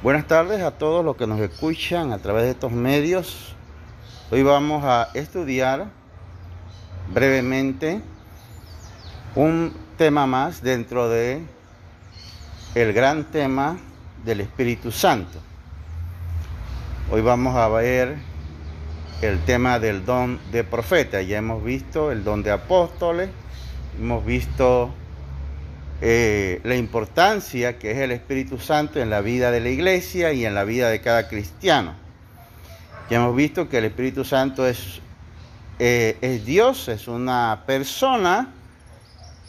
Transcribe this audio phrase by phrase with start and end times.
[0.00, 3.56] Buenas tardes a todos los que nos escuchan a través de estos medios.
[4.30, 5.86] Hoy vamos a estudiar
[7.12, 8.00] brevemente
[9.34, 11.42] un tema más dentro de
[12.76, 13.76] el gran tema
[14.24, 15.40] del Espíritu Santo.
[17.10, 18.18] Hoy vamos a ver
[19.20, 21.22] el tema del don de profeta.
[21.22, 23.30] Ya hemos visto el don de apóstoles,
[23.98, 24.94] hemos visto
[26.00, 30.44] eh, la importancia que es el Espíritu Santo en la vida de la iglesia y
[30.44, 31.94] en la vida de cada cristiano.
[33.10, 35.00] Ya hemos visto que el Espíritu Santo es,
[35.78, 38.52] eh, es Dios, es una persona,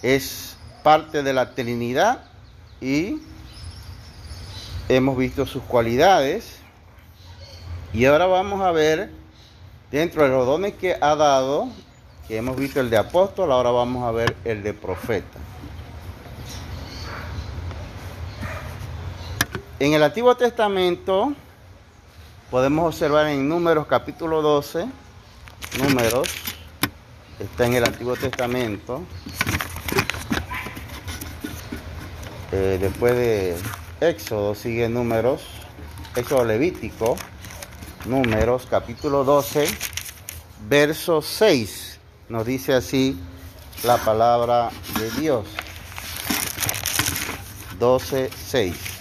[0.01, 2.23] es parte de la Trinidad
[2.81, 3.19] y
[4.87, 6.57] hemos visto sus cualidades.
[7.93, 9.11] Y ahora vamos a ver,
[9.91, 11.69] dentro de los dones que ha dado,
[12.27, 15.37] que hemos visto el de apóstol, ahora vamos a ver el de profeta.
[19.79, 21.31] En el Antiguo Testamento
[22.51, 24.85] podemos observar en Números capítulo 12,
[25.77, 26.27] Números,
[27.39, 29.03] está en el Antiguo Testamento,
[32.51, 33.55] eh, después de
[34.01, 35.43] Éxodo sigue Números,
[36.13, 37.15] Éxodo Levítico,
[38.03, 39.65] Números capítulo 12,
[40.67, 43.17] verso 6, nos dice así
[43.83, 45.45] la palabra de Dios.
[47.79, 48.98] 12, 6.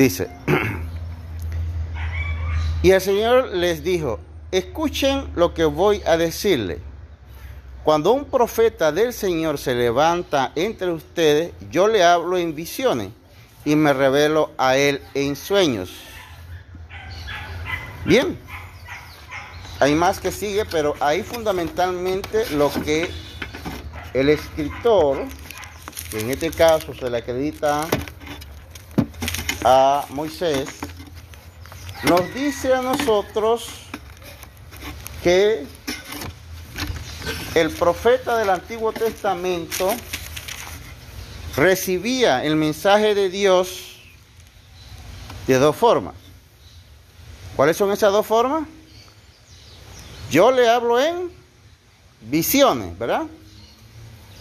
[0.00, 0.30] Dice,
[2.82, 4.18] y el Señor les dijo,
[4.50, 6.78] escuchen lo que voy a decirle.
[7.84, 13.10] Cuando un profeta del Señor se levanta entre ustedes, yo le hablo en visiones
[13.66, 15.90] y me revelo a él en sueños.
[18.06, 18.38] Bien,
[19.80, 23.10] hay más que sigue, pero ahí fundamentalmente lo que
[24.14, 25.26] el escritor,
[26.10, 27.86] que en este caso se le acredita
[29.64, 30.68] a Moisés,
[32.04, 33.68] nos dice a nosotros
[35.22, 35.66] que
[37.54, 39.90] el profeta del Antiguo Testamento
[41.56, 43.96] recibía el mensaje de Dios
[45.46, 46.14] de dos formas.
[47.56, 48.66] ¿Cuáles son esas dos formas?
[50.30, 51.30] Yo le hablo en
[52.22, 53.24] visiones, ¿verdad?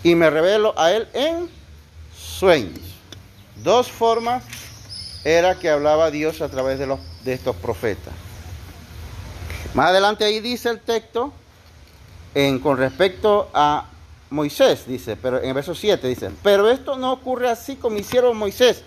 [0.04, 1.50] Y me revelo a él en
[2.16, 2.80] sueños.
[3.58, 4.44] Dos formas
[5.24, 8.14] era que hablaba Dios a través de, los, de estos profetas.
[9.74, 11.34] Más adelante ahí dice el texto,
[12.34, 13.86] en, con respecto a
[14.30, 18.38] Moisés, dice, pero en el verso 7 dice, pero esto no ocurre así como hicieron
[18.38, 18.84] Moisés,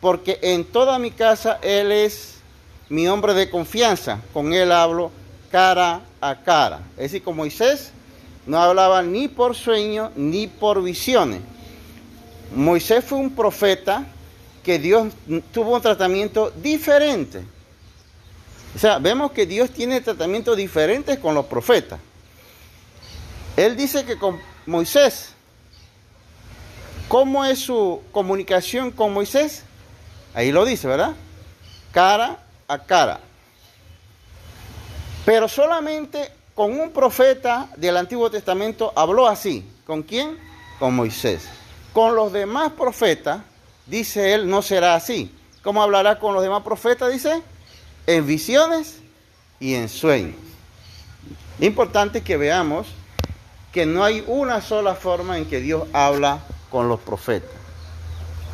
[0.00, 2.36] porque en toda mi casa él es
[2.88, 5.10] mi hombre de confianza, con él hablo
[5.50, 6.80] cara a cara.
[6.96, 7.92] Es decir, con Moisés
[8.46, 11.40] no hablaba ni por sueño ni por visiones.
[12.54, 14.06] Moisés fue un profeta
[14.66, 15.12] que Dios
[15.52, 17.44] tuvo un tratamiento diferente.
[18.74, 22.00] O sea, vemos que Dios tiene tratamientos diferentes con los profetas.
[23.56, 25.34] Él dice que con Moisés,
[27.06, 29.62] ¿cómo es su comunicación con Moisés?
[30.34, 31.14] Ahí lo dice, ¿verdad?
[31.92, 33.20] Cara a cara.
[35.24, 39.64] Pero solamente con un profeta del Antiguo Testamento habló así.
[39.86, 40.36] ¿Con quién?
[40.80, 41.44] Con Moisés.
[41.92, 43.42] Con los demás profetas
[43.86, 45.32] dice él, no será así.
[45.62, 47.12] ¿Cómo hablará con los demás profetas?
[47.12, 47.42] Dice,
[48.06, 48.98] en visiones
[49.58, 50.36] y en sueños.
[51.58, 52.86] Importante que veamos
[53.72, 57.50] que no hay una sola forma en que Dios habla con los profetas.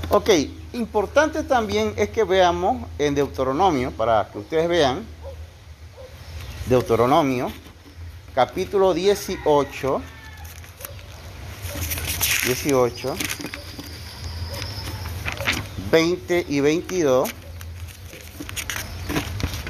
[0.09, 0.31] Ok,
[0.73, 5.05] importante también es que veamos en Deuteronomio, para que ustedes vean,
[6.67, 7.53] Deuteronomio,
[8.35, 10.03] capítulo 18,
[12.47, 13.17] 18,
[15.93, 17.29] 20 y 22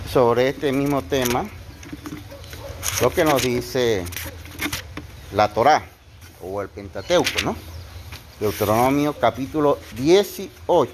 [0.09, 1.45] sobre este mismo tema,
[3.01, 4.05] lo que nos dice
[5.33, 5.85] la Torá
[6.41, 7.57] o el Pentateuco, ¿no?
[8.39, 10.93] Deuteronomio capítulo 18,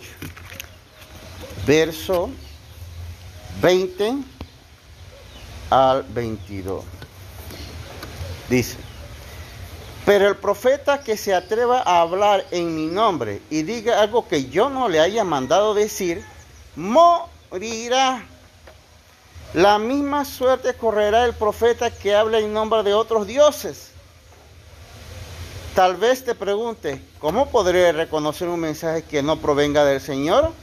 [1.67, 2.31] verso
[3.61, 4.15] 20
[5.69, 6.85] al 22.
[8.49, 8.79] Dice,
[10.09, 14.47] pero el profeta que se atreva a hablar en mi nombre y diga algo que
[14.47, 16.25] yo no le haya mandado decir,
[16.77, 18.25] morirá.
[19.53, 23.91] La misma suerte correrá el profeta que habla en nombre de otros dioses.
[25.75, 30.55] Tal vez te pregunte, ¿cómo podré reconocer un mensaje que no provenga del Señor?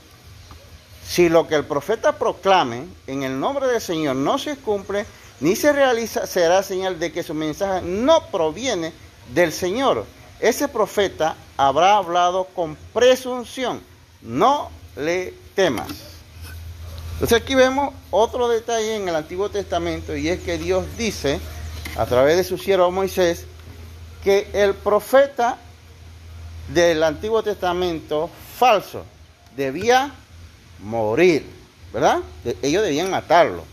[1.07, 5.05] Si lo que el profeta proclame en el nombre del Señor no se cumple,
[5.39, 10.05] ni se realiza, será señal de que su mensaje no proviene del Señor.
[10.39, 13.81] ese profeta habrá hablado con presunción.
[14.21, 15.87] No le temas.
[17.13, 21.39] Entonces aquí vemos otro detalle en el Antiguo Testamento y es que Dios dice
[21.95, 23.45] a través de su siervo Moisés
[24.23, 25.57] que el profeta
[26.73, 29.05] del Antiguo Testamento falso
[29.55, 30.11] debía
[30.79, 31.45] morir,
[31.93, 32.19] ¿verdad?
[32.61, 33.63] Ellos debían matarlo.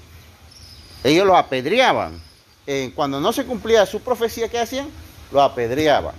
[1.03, 2.21] Ellos lo apedreaban.
[2.67, 4.89] Eh, cuando no se cumplía su profecía, ¿qué hacían?
[5.33, 6.15] Lo apedreaban.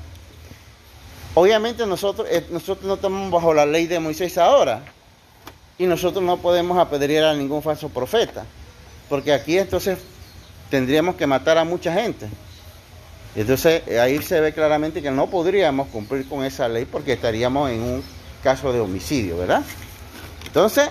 [1.35, 4.83] Obviamente nosotros, eh, nosotros no estamos bajo la ley de Moisés ahora
[5.77, 8.45] y nosotros no podemos apedrear a ningún falso profeta,
[9.09, 9.97] porque aquí entonces
[10.69, 12.27] tendríamos que matar a mucha gente.
[13.35, 17.81] Entonces ahí se ve claramente que no podríamos cumplir con esa ley porque estaríamos en
[17.81, 18.03] un
[18.43, 19.63] caso de homicidio, ¿verdad?
[20.45, 20.89] Entonces,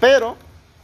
[0.00, 0.36] pero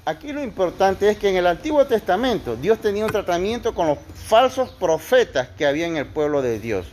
[0.08, 3.98] aquí lo importante es que en el Antiguo Testamento Dios tenía un tratamiento con los
[4.14, 6.86] falsos profetas que había en el pueblo de Dios.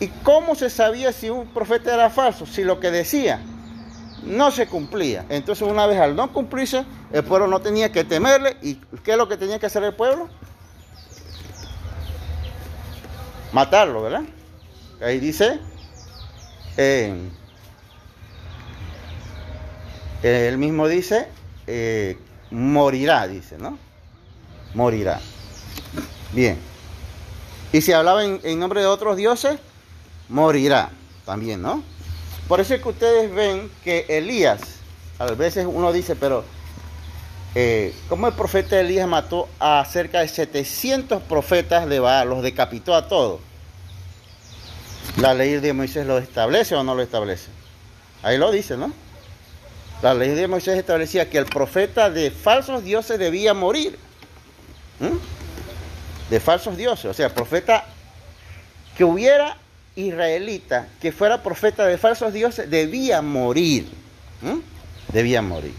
[0.00, 2.46] ¿Y cómo se sabía si un profeta era falso?
[2.46, 3.40] Si lo que decía
[4.24, 5.26] no se cumplía.
[5.28, 8.56] Entonces una vez al no cumplirse, el pueblo no tenía que temerle.
[8.62, 10.28] ¿Y qué es lo que tenía que hacer el pueblo?
[13.52, 14.22] Matarlo, ¿verdad?
[15.02, 15.60] Ahí dice,
[20.22, 21.28] él mismo dice,
[21.66, 22.18] eh,
[22.50, 23.78] morirá, dice, ¿no?
[24.74, 25.20] Morirá.
[26.32, 26.58] Bien.
[27.72, 29.58] Y si hablaba en nombre de otros dioses,
[30.28, 30.90] morirá
[31.24, 31.82] también, ¿no?
[32.48, 34.60] Por eso es que ustedes ven que Elías,
[35.18, 36.44] a veces uno dice, pero
[37.54, 42.94] eh, ¿cómo el profeta Elías mató a cerca de 700 profetas de Baal, los decapitó
[42.94, 43.40] a todos?
[45.16, 47.48] ¿La ley de Moisés lo establece o no lo establece?
[48.22, 48.92] Ahí lo dice, ¿no?
[50.02, 53.98] La ley de Moisés establecía que el profeta de falsos dioses debía morir.
[56.30, 57.06] De falsos dioses.
[57.06, 57.84] O sea, profeta
[58.96, 59.56] que hubiera
[59.94, 63.88] israelita que fuera profeta de falsos dioses debía morir.
[65.12, 65.74] Debía morir.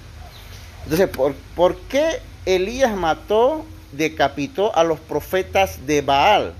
[0.84, 6.54] Entonces, ¿por, ¿por qué Elías mató, decapitó a los profetas de Baal?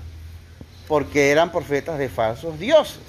[0.86, 3.00] Porque eran profetas de falsos dioses.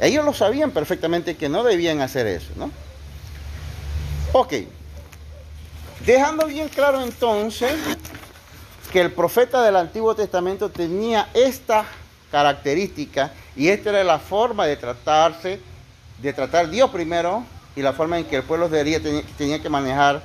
[0.00, 2.70] Ellos lo sabían perfectamente que no debían hacer eso, ¿no?
[4.32, 4.52] Ok.
[6.04, 7.72] Dejando bien claro entonces
[8.92, 11.86] que el profeta del Antiguo Testamento tenía esta
[12.30, 15.60] característica y esta era la forma de tratarse,
[16.20, 17.44] de tratar Dios primero
[17.74, 19.00] y la forma en que el pueblo debería,
[19.36, 20.22] tenía, que manejar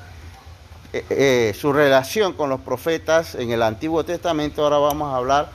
[0.92, 4.64] eh, eh, su relación con los profetas en el Antiguo Testamento.
[4.64, 5.50] Ahora vamos a hablar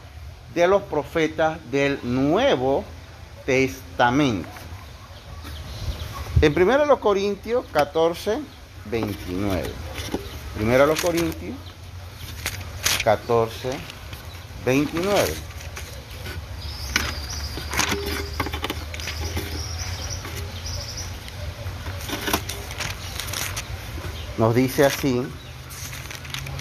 [0.54, 2.82] de los profetas del Nuevo
[3.44, 4.57] Testamento.
[6.40, 8.38] En 1 Corintios 14,
[8.84, 9.70] 29.
[10.60, 11.56] 1 Corintios
[13.02, 13.70] 14,
[14.64, 15.34] 29.
[24.38, 25.26] Nos dice así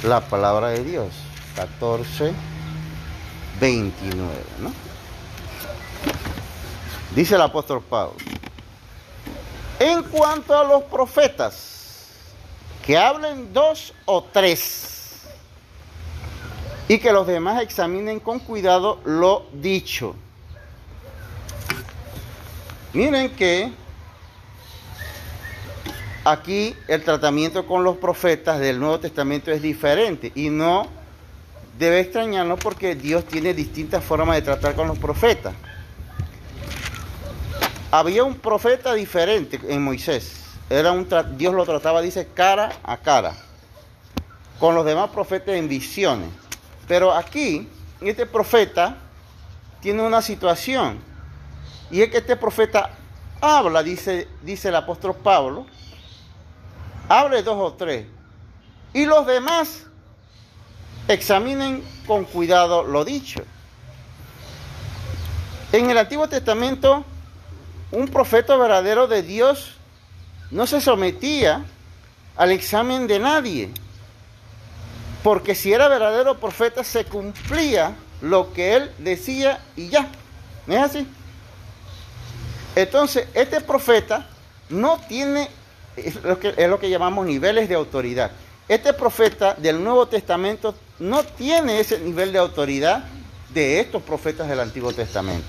[0.01, 1.13] la palabra de Dios,
[1.56, 2.33] 14,
[3.59, 4.74] 29, ¿no?
[7.13, 8.15] Dice el apóstol Pablo,
[9.92, 12.07] en cuanto a los profetas,
[12.86, 15.24] que hablen dos o tres,
[16.88, 20.16] y que los demás examinen con cuidado lo dicho.
[22.94, 23.72] Miren que
[26.27, 30.86] Aquí el tratamiento con los profetas del Nuevo Testamento es diferente y no
[31.79, 35.53] debe extrañarnos porque Dios tiene distintas formas de tratar con los profetas.
[37.91, 40.44] Había un profeta diferente en Moisés.
[40.70, 43.34] Era un Dios lo trataba, dice, cara a cara.
[44.60, 46.29] Con los demás profetas en visiones.
[46.88, 47.67] Pero aquí,
[48.01, 48.98] este profeta
[49.82, 51.00] tiene una situación.
[51.89, 52.89] Y es que este profeta
[53.39, 55.65] habla, dice, dice el apóstol Pablo,
[57.08, 58.06] hable dos o tres.
[58.94, 59.86] Y los demás
[61.08, 63.41] examinen con cuidado lo dicho.
[65.72, 67.06] En el Antiguo Testamento,
[67.91, 69.74] un profeta verdadero de Dios
[70.51, 71.65] no se sometía
[72.36, 73.70] al examen de nadie,
[75.24, 80.08] porque si era verdadero profeta se cumplía lo que él decía y ya.
[80.65, 81.08] ¿No es así?
[82.75, 84.27] Entonces, este profeta
[84.70, 85.50] no tiene
[85.98, 88.32] es lo, que, es lo que llamamos niveles de autoridad.
[88.67, 93.03] Este profeta del Nuevo Testamento no tiene ese nivel de autoridad
[93.53, 95.48] de estos profetas del Antiguo Testamento.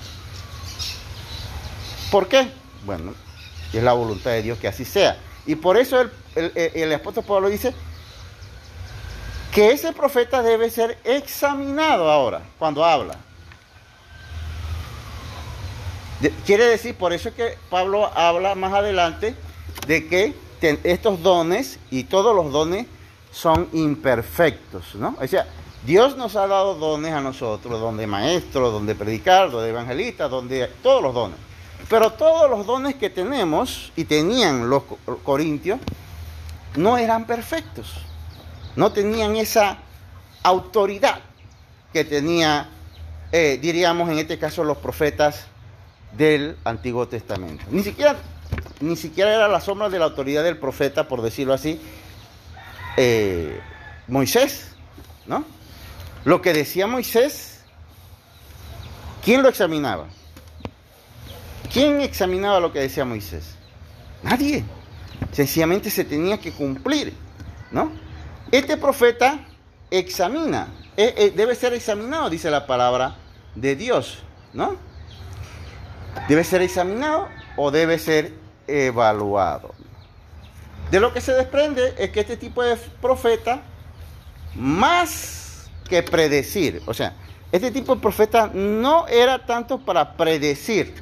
[2.11, 2.49] ¿Por qué?
[2.85, 3.13] Bueno,
[3.71, 5.17] es la voluntad de Dios que así sea.
[5.45, 6.11] Y por eso el,
[6.55, 7.73] el, apóstol Pablo dice
[9.51, 13.15] que ese profeta debe ser examinado ahora, cuando habla.
[16.45, 19.35] quiere decir, por eso es que Pablo habla más adelante
[19.87, 20.35] de que
[20.83, 22.87] estos dones y todos los dones
[23.31, 25.15] son imperfectos, ¿no?
[25.21, 25.47] O sea,
[25.85, 29.69] Dios nos ha dado dones a nosotros, don de maestro, don de predicar, don de
[29.69, 31.48] evangelista, donde todos los dones.
[31.87, 34.83] Pero todos los dones que tenemos y tenían los
[35.23, 35.79] corintios
[36.75, 37.93] no eran perfectos.
[38.75, 39.77] No tenían esa
[40.43, 41.21] autoridad
[41.91, 42.69] que tenía,
[43.31, 45.47] eh, diríamos en este caso, los profetas
[46.11, 47.63] del Antiguo Testamento.
[47.71, 48.15] Ni siquiera,
[48.79, 51.79] ni siquiera era la sombra de la autoridad del profeta, por decirlo así,
[52.97, 53.59] eh,
[54.07, 54.71] Moisés,
[55.25, 55.45] ¿no?
[56.25, 57.61] Lo que decía Moisés,
[59.23, 60.07] ¿quién lo examinaba?
[61.71, 63.55] ¿Quién examinaba lo que decía Moisés?
[64.23, 64.63] Nadie.
[65.31, 67.13] Sencillamente se tenía que cumplir,
[67.71, 67.91] ¿no?
[68.51, 69.39] Este profeta
[69.91, 73.15] examina, eh, eh, debe ser examinado, dice la palabra
[73.53, 74.19] de Dios,
[74.53, 74.77] ¿no?
[76.27, 78.33] Debe ser examinado o debe ser
[78.67, 79.75] evaluado.
[80.89, 83.61] De lo que se desprende es que este tipo de profeta,
[84.55, 87.13] más que predecir, o sea,
[87.51, 90.95] este tipo de profeta no era tanto para predecir,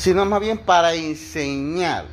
[0.00, 2.06] sino más bien para enseñar.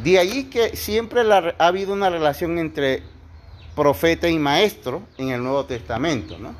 [0.00, 3.02] De ahí que siempre ha habido una relación entre
[3.74, 6.54] profeta y maestro en el Nuevo Testamento, ¿no?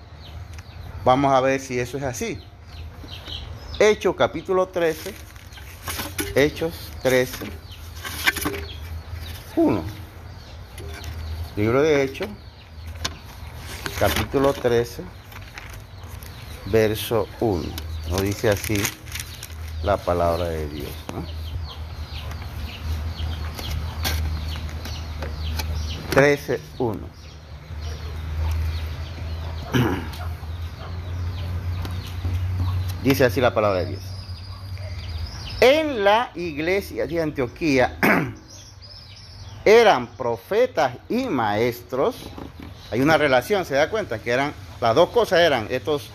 [1.04, 2.40] Vamos a ver si eso es así.
[3.78, 5.12] Hechos capítulo 13,
[6.34, 6.72] Hechos
[7.02, 7.44] 13,
[9.56, 9.84] 1.
[11.56, 12.28] Libro de Hechos,
[13.98, 15.02] capítulo 13,
[16.64, 17.62] verso 1.
[18.08, 18.82] No dice así
[19.84, 20.90] la palabra de Dios.
[21.12, 21.24] ¿no?
[26.10, 27.00] 13, 1.
[33.02, 34.02] Dice así la palabra de Dios.
[35.60, 37.98] En la iglesia de Antioquía
[39.64, 42.16] eran profetas y maestros.
[42.90, 46.10] Hay una relación, se da cuenta que eran, las dos cosas eran estos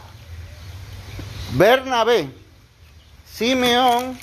[1.53, 2.29] Bernabé,
[3.39, 4.19] Simeón,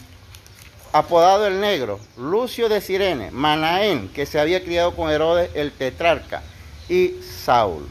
[0.93, 6.43] apodado el negro, Lucio de Sirene, Manaén, que se había criado con Herodes el tetrarca,
[6.87, 7.89] y Saulo.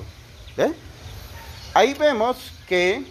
[1.74, 3.04] Ahí vemos que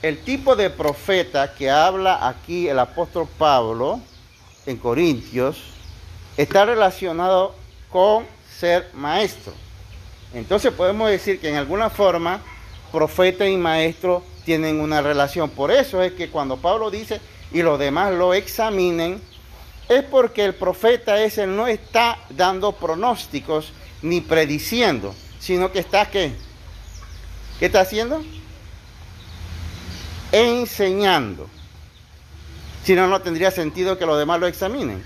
[0.00, 4.00] el tipo de profeta que habla aquí el apóstol Pablo
[4.64, 5.58] en Corintios
[6.38, 7.54] está relacionado
[7.90, 8.24] con
[8.58, 9.52] ser maestro.
[10.32, 12.40] Entonces podemos decir que en alguna forma
[12.90, 15.50] profeta y maestro tienen una relación.
[15.50, 17.20] Por eso es que cuando Pablo dice
[17.54, 19.22] y los demás lo examinen,
[19.88, 26.32] es porque el profeta ese no está dando pronósticos ni prediciendo, sino que está ¿qué?
[27.58, 28.22] ¿Qué está haciendo?
[30.34, 31.48] enseñando.
[32.82, 35.02] Si no, no tendría sentido que los demás lo examinen.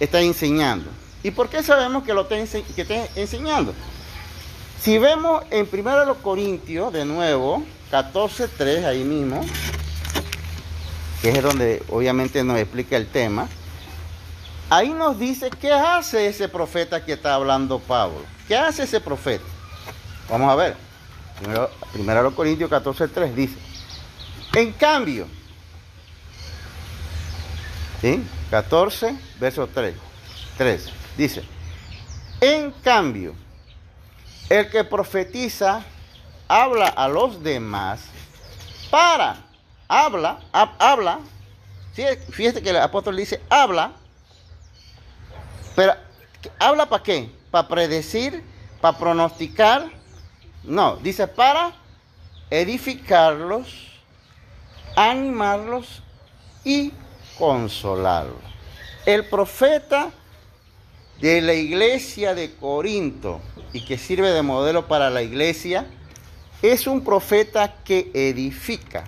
[0.00, 0.90] Está enseñando.
[1.22, 2.36] ¿Y por qué sabemos que lo está,
[3.14, 3.74] enseñando?
[4.80, 7.62] Si vemos en 1 Corintios, de nuevo,
[7.92, 9.44] 14.3, ahí mismo,
[11.24, 13.48] que es donde obviamente nos explica el tema,
[14.68, 18.20] ahí nos dice qué hace ese profeta que está hablando Pablo.
[18.46, 19.42] ¿Qué hace ese profeta?
[20.28, 20.76] Vamos a ver.
[21.40, 23.56] Primero, 1 Corintios 14.3 dice,
[24.54, 25.26] en cambio,
[28.02, 28.22] ¿sí?
[28.50, 29.94] 14, verso 3,
[30.58, 31.42] 3, dice,
[32.42, 33.34] en cambio,
[34.50, 35.86] el que profetiza
[36.48, 38.02] habla a los demás
[38.90, 39.53] para,
[39.88, 41.20] habla, habla,
[42.30, 43.92] fíjate que el apóstol dice, habla,
[45.74, 45.94] pero
[46.58, 47.30] habla para qué?
[47.50, 48.42] Para predecir,
[48.80, 49.90] para pronosticar,
[50.62, 51.72] no, dice para
[52.50, 53.94] edificarlos
[54.96, 56.02] animarlos
[56.64, 56.92] y
[57.38, 58.40] consolarlos.
[59.06, 60.10] El profeta
[61.20, 63.40] de la iglesia de Corinto
[63.72, 65.86] y que sirve de modelo para la iglesia
[66.62, 69.04] es un profeta que edifica,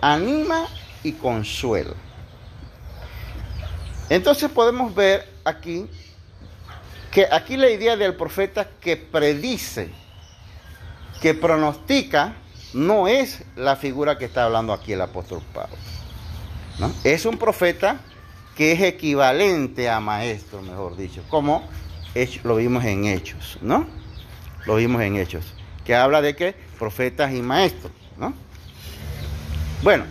[0.00, 0.66] anima
[1.02, 1.94] y consuela.
[4.08, 5.86] Entonces podemos ver aquí
[7.10, 9.90] que aquí la idea del profeta que predice,
[11.20, 12.34] que pronostica,
[12.72, 15.76] no es la figura que está hablando aquí el apóstol Pablo.
[17.04, 18.00] Es un profeta
[18.56, 21.68] que es equivalente a maestro, mejor dicho, como
[22.44, 23.86] lo vimos en Hechos, ¿no?
[24.66, 25.44] Lo vimos en Hechos,
[25.84, 28.34] que habla de que profetas y maestros, ¿no?
[29.82, 30.04] Bueno,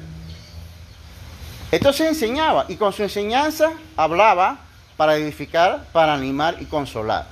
[1.71, 4.57] entonces enseñaba y con su enseñanza hablaba
[4.97, 7.27] para edificar, para animar y consolar.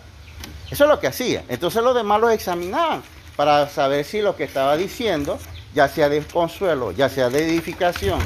[0.69, 1.43] Eso es lo que hacía.
[1.49, 3.01] Entonces los demás los examinaban
[3.35, 5.39] para saber si lo que estaba diciendo
[5.73, 8.19] ya sea de consuelo, ya sea de edificación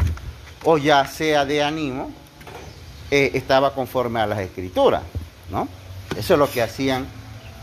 [0.63, 2.11] o ya sea de ánimo,
[3.09, 5.03] eh, estaba conforme a las escrituras,
[5.49, 5.67] ¿no?
[6.15, 7.05] Eso es lo que hacían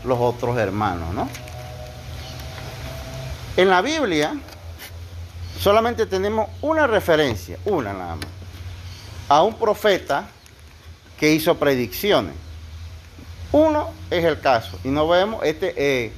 [0.03, 1.29] los otros hermanos, ¿no?
[3.57, 4.35] En la Biblia
[5.59, 8.25] solamente tenemos una referencia, una nada más,
[9.27, 10.27] a un profeta
[11.19, 12.33] que hizo predicciones.
[13.51, 16.13] Uno es el caso, y no vemos, este, eh,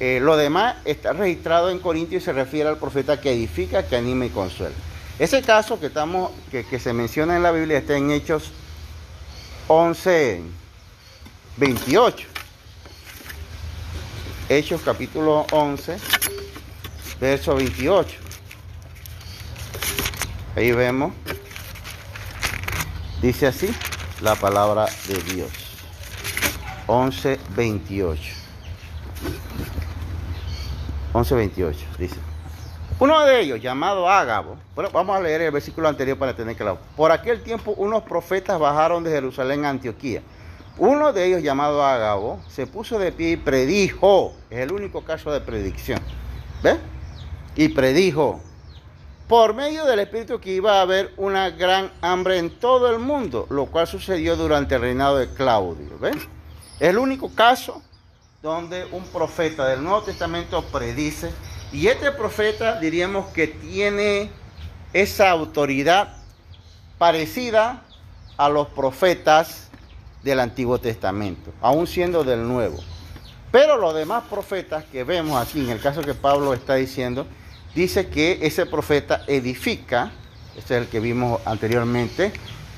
[0.00, 3.96] eh, lo demás está registrado en Corintios y se refiere al profeta que edifica, que
[3.96, 4.74] anima y consuela.
[5.18, 8.50] Ese caso que, estamos, que, que se menciona en la Biblia está en Hechos
[9.68, 10.42] 11,
[11.56, 12.28] 28.
[14.48, 15.96] Hechos capítulo 11,
[17.20, 18.31] verso 28.
[20.54, 21.14] Ahí vemos,
[23.22, 23.74] dice así
[24.20, 25.50] la palabra de Dios.
[26.86, 28.22] 11, 28.
[31.14, 32.16] 11, 28, dice.
[32.98, 36.78] Uno de ellos, llamado Ágabo, bueno, vamos a leer el versículo anterior para tener claro.
[36.96, 40.20] Por aquel tiempo unos profetas bajaron de Jerusalén a Antioquía.
[40.76, 44.34] Uno de ellos, llamado Ágabo, se puso de pie y predijo.
[44.50, 45.98] Es el único caso de predicción.
[46.62, 46.76] ¿Ves?
[47.56, 48.40] Y predijo
[49.32, 53.46] por medio del Espíritu que iba a haber una gran hambre en todo el mundo,
[53.48, 55.98] lo cual sucedió durante el reinado de Claudio.
[55.98, 56.16] ¿Ves?
[56.78, 57.82] Es el único caso
[58.42, 61.30] donde un profeta del Nuevo Testamento predice
[61.72, 64.30] y este profeta diríamos que tiene
[64.92, 66.14] esa autoridad
[66.98, 67.84] parecida
[68.36, 69.70] a los profetas
[70.22, 72.76] del Antiguo Testamento, aún siendo del Nuevo.
[73.50, 77.26] Pero los demás profetas que vemos aquí, en el caso que Pablo está diciendo,
[77.74, 80.12] dice que ese profeta edifica,
[80.56, 82.32] este es el que vimos anteriormente,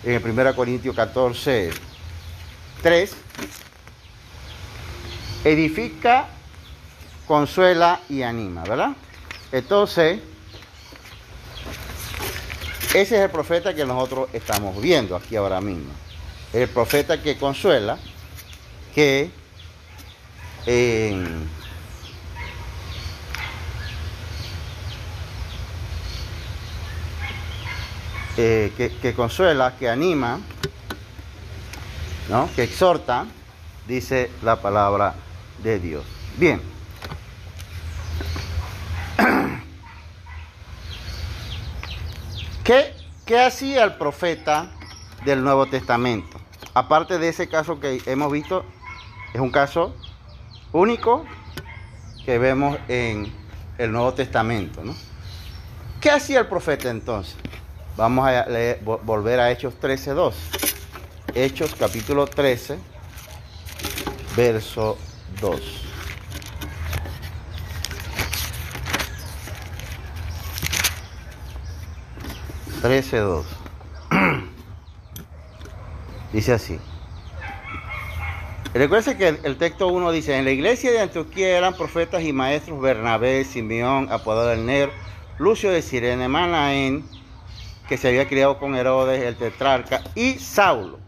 [0.04, 1.70] en 1 Corintios 14,
[2.82, 3.16] 3,
[5.44, 6.28] edifica
[7.26, 8.90] consuela y anima, ¿verdad?
[9.50, 10.20] Entonces,
[12.94, 15.90] ese es el profeta que nosotros estamos viendo aquí ahora mismo.
[16.52, 17.98] El profeta que consuela,
[18.94, 19.30] que
[20.66, 21.24] eh,
[28.36, 30.40] que, que, consuela, que anima,
[32.28, 32.48] ¿no?
[32.54, 33.26] que exhorta,
[33.86, 35.14] dice la palabra
[35.62, 36.04] de Dios.
[36.36, 36.60] Bien.
[42.64, 42.94] ¿Qué,
[43.26, 44.70] ¿Qué hacía el profeta
[45.24, 46.40] del Nuevo Testamento?
[46.72, 48.64] Aparte de ese caso que hemos visto,
[49.32, 49.94] es un caso
[50.72, 51.24] único
[52.24, 53.32] que vemos en
[53.78, 54.82] el Nuevo Testamento.
[54.82, 54.94] ¿no?
[56.00, 57.36] ¿Qué hacía el profeta entonces?
[57.96, 58.46] Vamos a
[59.04, 60.34] volver a Hechos 13.2.
[61.34, 62.76] Hechos capítulo 13,
[64.36, 64.98] verso
[65.40, 65.60] 2.
[72.82, 73.44] 13.2.
[76.32, 76.78] dice así.
[78.74, 82.80] Recuerden que el, texto 1 dice, en la iglesia de Antioquía eran profetas y maestros
[82.80, 84.90] Bernabé, Simeón, apodado el Ner,
[85.38, 87.04] Lucio de Sirene, Manaén,
[87.88, 90.98] que se había criado con Herodes, el tetrarca, y Saulo.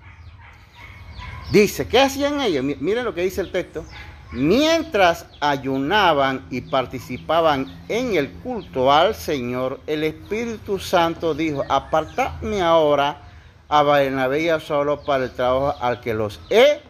[1.50, 2.64] Dice, ¿qué hacían ellos?
[2.64, 3.84] Miren lo que dice el texto.
[4.32, 13.22] Mientras ayunaban y participaban en el culto al Señor, el Espíritu Santo dijo, apartadme ahora
[13.68, 16.80] a Barnabé y a Saulo para el trabajo al que los he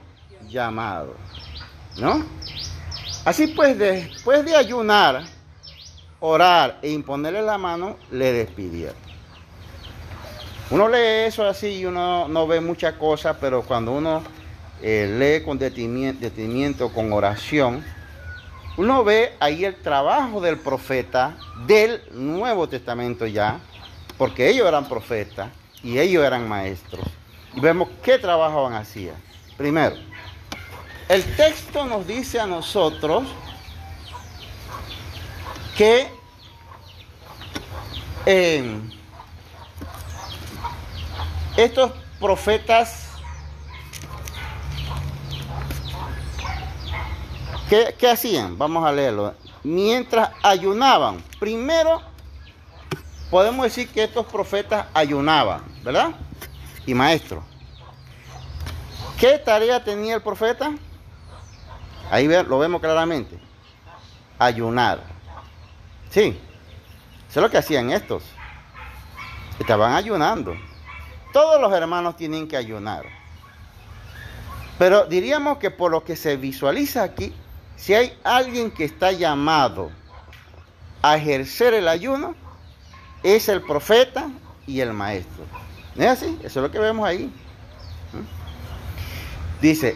[0.48, 1.14] llamado.
[1.98, 2.24] ¿No?
[3.24, 5.24] Así pues, después de ayunar,
[6.20, 9.05] orar e imponerle la mano, le despidieron.
[10.68, 14.22] Uno lee eso así y uno no ve muchas cosas, pero cuando uno
[14.82, 17.84] eh, lee con detenimiento, con oración,
[18.76, 23.60] uno ve ahí el trabajo del profeta del Nuevo Testamento ya,
[24.18, 25.50] porque ellos eran profetas
[25.84, 27.06] y ellos eran maestros.
[27.54, 29.14] Y vemos qué trabajo hacían.
[29.56, 29.94] Primero,
[31.08, 33.22] el texto nos dice a nosotros
[35.76, 36.08] que
[38.26, 38.80] eh,
[41.56, 43.06] estos profetas
[47.68, 48.56] ¿Qué, hacían?
[48.56, 49.34] Vamos a leerlo.
[49.64, 52.00] Mientras ayunaban, primero
[53.28, 56.10] podemos decir que estos profetas ayunaban, ¿verdad?
[56.86, 57.42] Y maestro.
[59.18, 60.72] ¿Qué tarea tenía el profeta?
[62.08, 63.36] Ahí lo vemos claramente.
[64.38, 65.00] Ayunar.
[66.10, 66.38] Sí.
[67.28, 68.22] Eso es lo que hacían estos.
[69.58, 70.54] Estaban ayunando.
[71.36, 73.04] Todos los hermanos tienen que ayunar.
[74.78, 77.30] Pero diríamos que por lo que se visualiza aquí,
[77.76, 79.90] si hay alguien que está llamado
[81.02, 82.34] a ejercer el ayuno
[83.22, 84.30] es el profeta
[84.66, 85.44] y el maestro.
[85.94, 86.38] ¿No es así?
[86.42, 87.26] Eso es lo que vemos ahí.
[87.26, 89.60] ¿Mm?
[89.60, 89.94] Dice,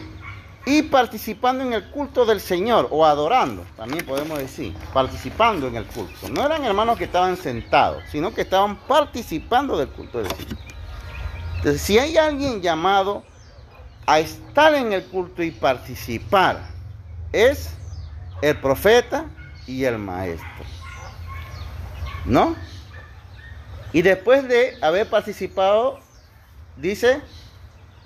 [0.67, 5.87] y participando en el culto del Señor, o adorando, también podemos decir, participando en el
[5.87, 6.29] culto.
[6.29, 10.70] No eran hermanos que estaban sentados, sino que estaban participando del culto del Señor.
[11.61, 13.23] Entonces, si hay alguien llamado
[14.07, 16.59] a estar en el culto y participar,
[17.31, 17.69] es
[18.41, 19.25] el profeta
[19.67, 20.65] y el maestro.
[22.25, 22.55] ¿No?
[23.93, 25.99] Y después de haber participado,
[26.77, 27.21] dice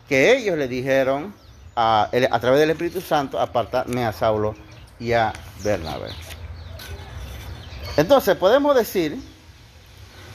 [0.09, 1.33] que ellos le dijeron
[1.77, 2.09] a,
[2.41, 4.53] través del Espíritu Santo, apartarme a Saulo
[4.99, 5.31] y a
[5.63, 6.09] Bernabé.
[7.95, 9.17] Entonces podemos decir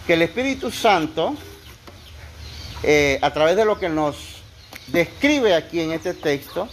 [0.06, 1.34] que el Espíritu Santo,
[2.82, 4.42] eh, a través de lo que nos
[4.86, 6.68] describe aquí en este texto,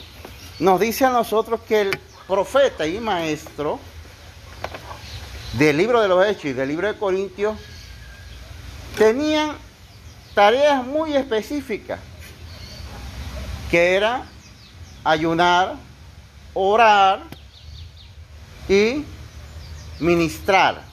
[0.60, 3.80] nos dice a nosotros que el profeta y maestro
[5.54, 7.58] del libro de los Hechos y del libro de Corintios
[8.98, 9.56] tenían
[10.34, 12.00] tareas muy específicas,
[13.70, 14.26] que era
[15.04, 15.76] ayunar,
[16.54, 17.24] orar
[18.70, 19.04] y
[20.00, 20.84] ministrar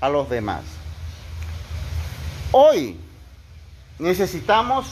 [0.00, 0.62] a los demás.
[2.50, 2.98] Hoy
[3.98, 4.86] necesitamos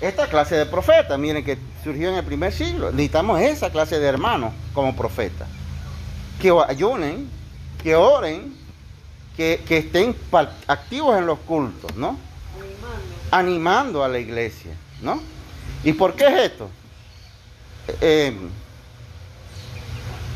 [0.00, 4.06] esta clase de profetas, miren que surgió en el primer siglo, necesitamos esa clase de
[4.06, 5.48] hermanos como profetas,
[6.40, 7.30] que ayunen,
[7.82, 8.54] que oren,
[9.36, 10.14] que, estén
[10.66, 12.18] activos en los cultos, ¿no?
[13.30, 14.04] Animando.
[14.04, 15.22] a la iglesia, ¿no?
[15.84, 16.70] ¿Y por qué es esto?
[18.00, 18.36] Eh,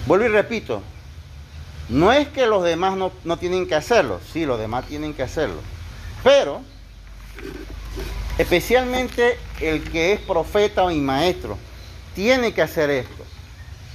[0.06, 0.82] vuelvo y repito,
[1.88, 5.22] no es que los demás no, no tienen que hacerlo, sí, los demás tienen que
[5.22, 5.60] hacerlo,
[6.22, 6.62] pero
[8.38, 11.58] especialmente el que es profeta y maestro,
[12.14, 13.24] tiene que hacer esto,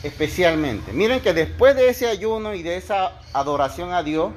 [0.04, 0.94] especialmente.
[0.94, 4.32] Miren que después de ese ayuno y de esa adoración a Dios,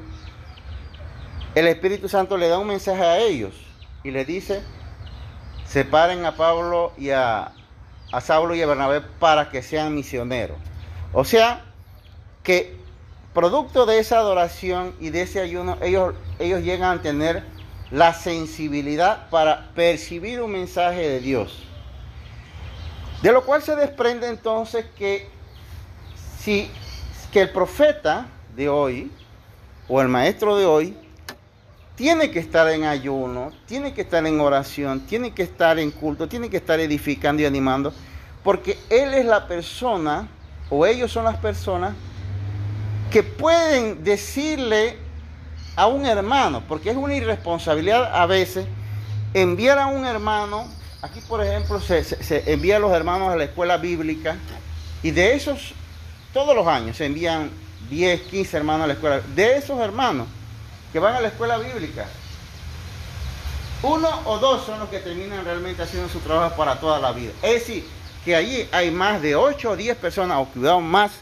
[1.54, 3.54] el Espíritu Santo le da un mensaje a ellos
[4.04, 4.62] y le dice,
[5.66, 7.52] separen a Pablo y a,
[8.12, 10.56] a Saulo y a Bernabé para que sean misioneros.
[11.12, 11.64] O sea,
[12.42, 12.76] que
[13.34, 17.44] producto de esa adoración y de ese ayuno, ellos, ellos llegan a tener
[17.90, 21.62] la sensibilidad para percibir un mensaje de Dios.
[23.22, 25.28] De lo cual se desprende entonces que
[26.38, 26.70] si
[27.32, 29.10] que el profeta de hoy
[29.88, 30.96] o el maestro de hoy
[31.94, 36.28] tiene que estar en ayuno, tiene que estar en oración, tiene que estar en culto,
[36.28, 37.92] tiene que estar edificando y animando,
[38.44, 40.28] porque Él es la persona,
[40.70, 41.94] o ellos son las personas,
[43.10, 44.96] que pueden decirle
[45.78, 48.66] a un hermano, porque es una irresponsabilidad a veces
[49.32, 50.66] enviar a un hermano,
[51.02, 54.36] aquí por ejemplo se, se envía a los hermanos a la escuela bíblica,
[55.04, 55.74] y de esos,
[56.32, 57.52] todos los años se envían
[57.90, 60.26] 10, 15 hermanos a la escuela, de esos hermanos,
[60.92, 62.06] que van a la escuela bíblica.
[63.84, 67.30] Uno o dos son los que terminan realmente haciendo su trabajo para toda la vida.
[67.40, 67.86] Es decir,
[68.24, 71.12] que allí hay más de 8 o 10 personas, o cuidado más,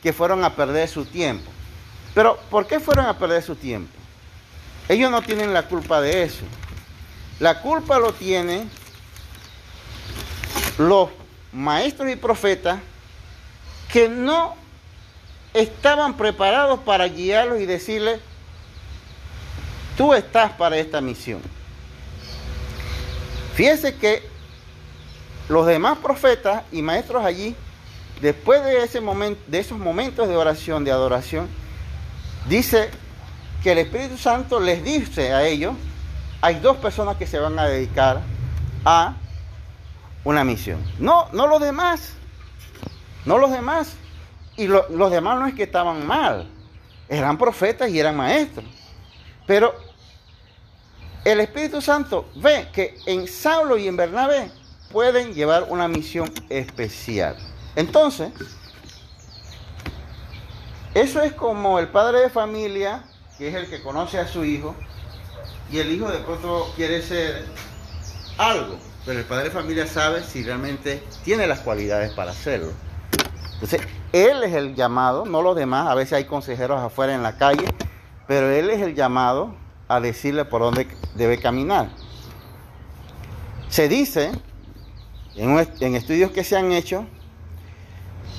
[0.00, 1.50] que fueron a perder su tiempo.
[2.14, 3.92] Pero, ¿por qué fueron a perder su tiempo?
[4.88, 6.44] Ellos no tienen la culpa de eso.
[7.38, 8.68] La culpa lo tienen
[10.78, 11.10] los
[11.52, 12.80] maestros y profetas
[13.92, 14.56] que no
[15.54, 18.20] estaban preparados para guiarlos y decirles,
[20.00, 21.42] Tú estás para esta misión.
[23.54, 24.22] Fíjese que
[25.46, 27.54] los demás profetas y maestros allí,
[28.22, 31.50] después de, ese momento, de esos momentos de oración, de adoración,
[32.48, 32.90] dice
[33.62, 35.74] que el Espíritu Santo les dice a ellos,
[36.40, 38.20] hay dos personas que se van a dedicar
[38.84, 39.14] a
[40.24, 40.82] una misión.
[40.98, 42.14] No, no los demás,
[43.24, 43.94] no los demás.
[44.56, 46.46] Y los demás no es que estaban mal,
[47.08, 48.66] eran profetas y eran maestros.
[49.46, 49.74] Pero
[51.24, 54.50] el Espíritu Santo ve que en Saulo y en Bernabé
[54.92, 57.36] pueden llevar una misión especial.
[57.76, 58.32] Entonces,
[60.94, 63.04] eso es como el padre de familia,
[63.38, 64.74] que es el que conoce a su hijo,
[65.70, 67.44] y el hijo de pronto quiere ser
[68.38, 72.72] algo, pero el padre de familia sabe si realmente tiene las cualidades para hacerlo.
[73.54, 77.36] Entonces, él es el llamado, no los demás, a veces hay consejeros afuera en la
[77.36, 77.64] calle,
[78.26, 79.54] pero él es el llamado
[79.86, 81.88] a decirle por dónde debe caminar.
[83.68, 84.32] Se dice,
[85.36, 87.06] en, estudios que se han hecho,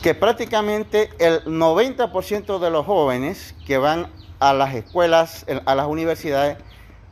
[0.02, 4.08] que prácticamente el 90% de los jóvenes que van
[4.40, 6.58] a las escuelas, a las universidades,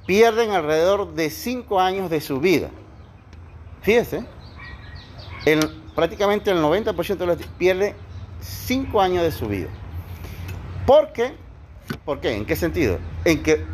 [0.05, 2.69] pierden alrededor de 5 años de su vida.
[3.81, 4.25] Fíjese,
[5.95, 7.95] prácticamente el 90% de los pierde
[8.41, 9.69] 5 años de su vida.
[10.87, 11.35] Porque
[12.05, 12.35] ¿Por qué?
[12.35, 12.99] ¿En qué sentido?
[13.25, 13.65] En que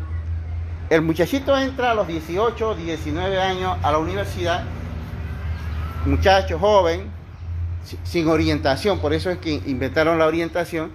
[0.88, 4.64] el muchachito entra a los 18, 19 años a la universidad,
[6.06, 7.10] muchacho joven,
[8.04, 10.90] sin orientación, por eso es que inventaron la orientación,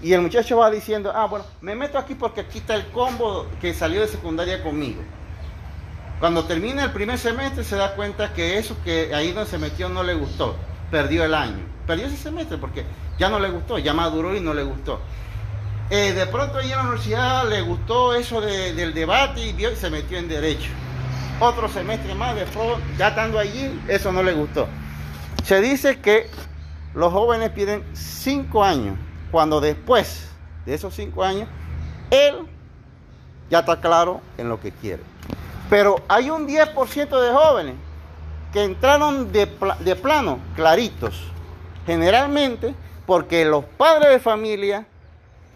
[0.00, 3.46] y el muchacho va diciendo, ah, bueno, me meto aquí porque aquí está el combo
[3.60, 5.02] que salió de secundaria conmigo.
[6.20, 9.88] Cuando termina el primer semestre se da cuenta que eso que ahí donde se metió
[9.88, 10.56] no le gustó,
[10.90, 12.84] perdió el año, perdió ese semestre porque
[13.18, 15.00] ya no le gustó, ya maduró y no le gustó.
[15.90, 19.76] Eh, de pronto ahí en la universidad le gustó eso del debate y, vio, y
[19.76, 20.70] se metió en derecho.
[21.40, 24.68] Otro semestre más, después, ya estando allí, eso no le gustó.
[25.44, 26.28] Se dice que
[26.94, 28.96] los jóvenes piden cinco años,
[29.30, 30.28] cuando después
[30.66, 31.48] de esos cinco años,
[32.10, 32.46] él
[33.50, 35.02] ya está claro en lo que quiere.
[35.70, 37.74] Pero hay un 10% de jóvenes
[38.52, 41.22] que entraron de, plano claritos,
[41.86, 42.74] generalmente
[43.06, 44.86] porque los padres de familia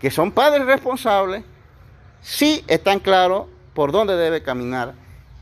[0.02, 1.44] que son padres responsables,
[2.20, 4.94] sí están claros por dónde debe caminar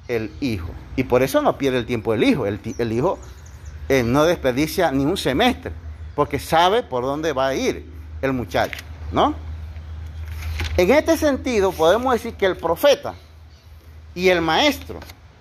[0.07, 0.69] el hijo.
[0.97, 2.45] Y por eso no pierde el tiempo el hijo.
[2.45, 3.19] El, hijo
[3.91, 5.73] eh, no desperdicia ni un semestre,
[6.15, 7.85] porque sabe por dónde va a ir
[8.23, 9.35] el muchacho, ¿no?
[10.77, 13.17] En este sentido, podemos decir que el profeta
[14.15, 15.01] y el maestro,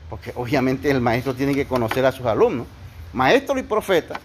[0.09, 2.65] porque obviamente el maestro tiene que conocer a sus alumnos,
[3.13, 4.19] maestro y profeta,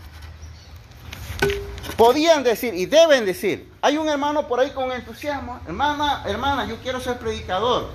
[1.99, 6.79] podían decir y deben decir, hay un hermano por ahí con entusiasmo, hermana, hermana, yo
[6.79, 7.91] quiero ser predicador.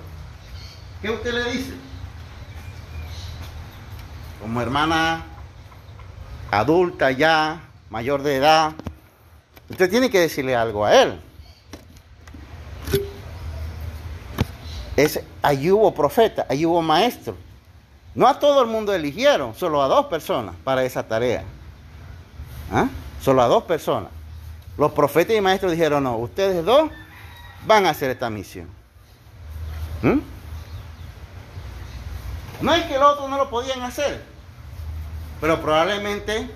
[1.01, 1.73] ¿Qué usted le dice?
[4.39, 5.25] Como hermana
[6.51, 8.73] adulta ya, mayor de edad,
[9.69, 11.21] usted tiene que decirle algo a él.
[14.95, 17.35] Es, ahí hubo profeta, ahí hubo maestro.
[18.15, 21.43] No a todo el mundo eligieron, solo a dos personas para esa tarea.
[22.71, 22.87] ¿Ah?
[23.21, 24.11] Solo a dos personas.
[24.77, 26.89] Los profetas y maestros dijeron, no, ustedes dos
[27.65, 28.67] van a hacer esta misión.
[30.01, 30.19] ¿Mm?
[32.61, 34.23] No es que el otro no lo podían hacer,
[35.39, 36.49] pero probablemente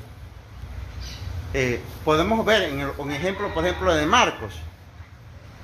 [1.53, 4.53] eh, podemos ver en un ejemplo, por ejemplo, de Marcos.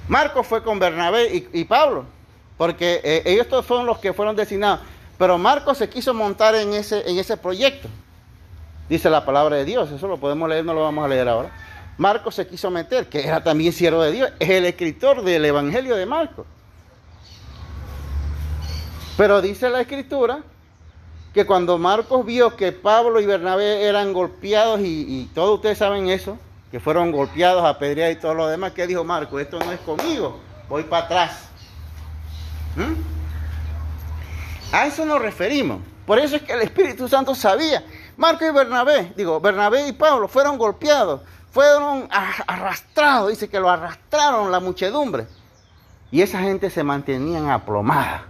[0.08, 2.06] Marcos fue con Bernabé y, Pablo,
[2.58, 4.82] porque eh, ellos todos fueron los que fueron designados.
[5.18, 7.90] Pero Marcos se quiso montar en ese, en ese proyecto
[8.90, 9.92] dice la palabra de Dios.
[9.92, 11.52] Eso lo podemos leer, no lo vamos a leer ahora.
[11.98, 15.96] Marcos se quiso meter, que era también siervo de Dios, es el escritor del Evangelio
[15.96, 16.46] de Marcos.
[19.18, 20.40] Pero dice la escritura
[21.34, 26.38] que cuando Marcos vio que Pablo y Bernabé eran golpeados, y, todos ustedes saben eso,
[26.72, 29.42] que fueron golpeados, apedreados y todo lo demás, ¿qué dijo Marcos?
[29.42, 31.50] Esto no es conmigo, voy para atrás.
[32.76, 34.76] ¿Mm?
[34.76, 35.80] A eso nos referimos.
[36.06, 37.84] Por eso es que el Espíritu Santo sabía
[38.20, 44.52] Marco y Bernabé, digo, Bernabé y Pablo fueron golpeados, fueron arrastrados, dice que lo arrastraron
[44.52, 45.26] la muchedumbre.
[46.12, 48.26] Y esa gente se mantenían aplomada.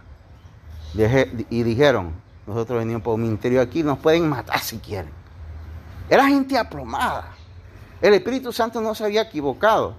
[1.49, 2.13] Y dijeron,
[2.49, 5.11] nosotros venimos por un ministerio aquí, nos pueden matar si quieren.
[6.09, 7.35] Era gente aplomada.
[8.01, 9.93] El Espíritu Santo no se había equivocado.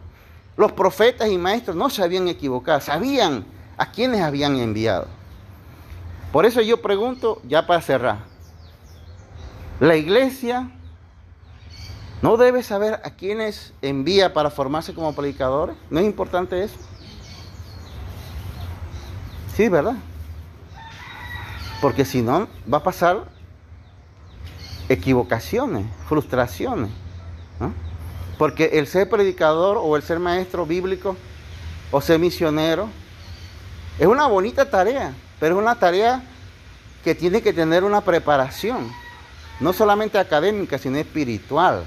[0.57, 3.45] Los profetas y maestros no se habían equivocado, sabían
[3.77, 5.07] a quienes habían enviado.
[6.33, 8.19] Por eso yo pregunto, ya para cerrar,
[9.79, 10.73] la iglesia
[12.23, 15.77] no debe saber a quiénes envía para formarse como predicadores.
[15.89, 16.77] ¿No es importante eso?
[19.55, 19.95] Sí, ¿verdad?
[21.81, 23.25] Porque si no, va a pasar
[24.88, 26.90] equivocaciones, frustraciones.
[28.38, 31.16] Porque el ser predicador o el ser maestro bíblico
[31.90, 32.88] o ser misionero
[33.99, 36.23] es una bonita tarea, pero es una tarea
[37.05, 38.90] que tiene que tener una preparación
[39.61, 41.85] no solamente académica, sino espiritual.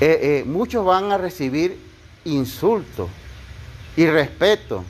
[0.00, 1.78] Eh, eh, muchos van a recibir
[2.24, 3.08] insultos
[3.96, 4.84] y respeto.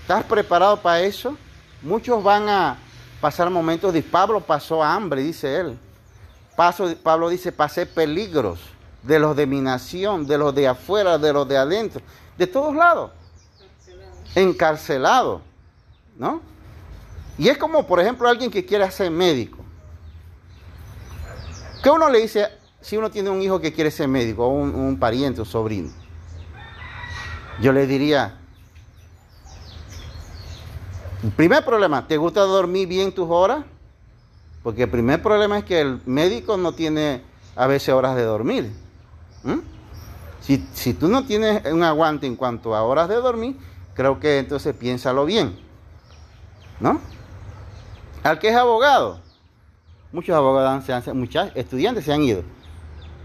[0.00, 1.36] ¿Estás preparado para eso?
[1.82, 2.78] Muchos van a
[3.20, 5.78] pasar momentos de Pablo pasó hambre, dice él.
[7.02, 8.60] Pablo dice, pasé peligros
[9.02, 12.02] de los de mi nación, de los de afuera, de los de adentro,
[12.38, 13.10] de todos lados.
[14.34, 15.40] Encarcelado.
[16.16, 16.40] ¿No?
[17.38, 19.58] Y es como, por ejemplo, alguien que quiere ser médico.
[21.82, 22.46] ¿Qué uno le dice
[22.80, 25.90] si uno tiene un hijo que quiere ser médico, o un, pariente o sobrino?
[27.60, 28.38] Yo le diría,
[31.30, 33.64] primer problema, ¿te gusta dormir bien tus horas?
[34.62, 37.22] Porque el primer problema es que el médico no tiene
[37.56, 38.72] a veces horas de dormir.
[40.40, 43.56] Si, si, tú no tienes un aguante en cuanto a horas de dormir,
[43.94, 45.56] creo que entonces piénsalo bien.
[46.80, 47.00] ¿No?
[48.22, 49.20] Al que es abogado,
[50.12, 52.42] muchos abogados, se muchos estudiantes se han ido.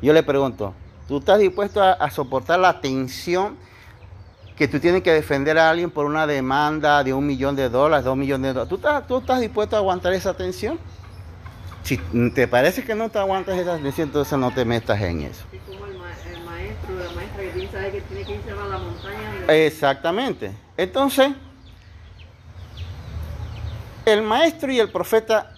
[0.01, 0.73] Yo le pregunto,
[1.07, 3.57] ¿tú estás dispuesto a, soportar la tensión
[4.57, 8.03] que tú tienes que defender a alguien por una demanda de un millón de dólares,
[8.05, 8.69] dos millones de dólares.
[8.69, 10.79] ¿Tú estás, tú estás dispuesto a aguantar esa tensión?
[11.83, 11.97] Si
[12.33, 15.45] te parece que no te aguantas esa tensión, entonces no te metas en eso.
[15.53, 18.55] Es como el, ma- el maestro la maestra que saber que tiene que irse a
[18.55, 19.45] la montaña.
[19.47, 20.51] y- Exactamente.
[20.75, 21.29] Entonces,
[24.05, 25.53] el maestro y el profeta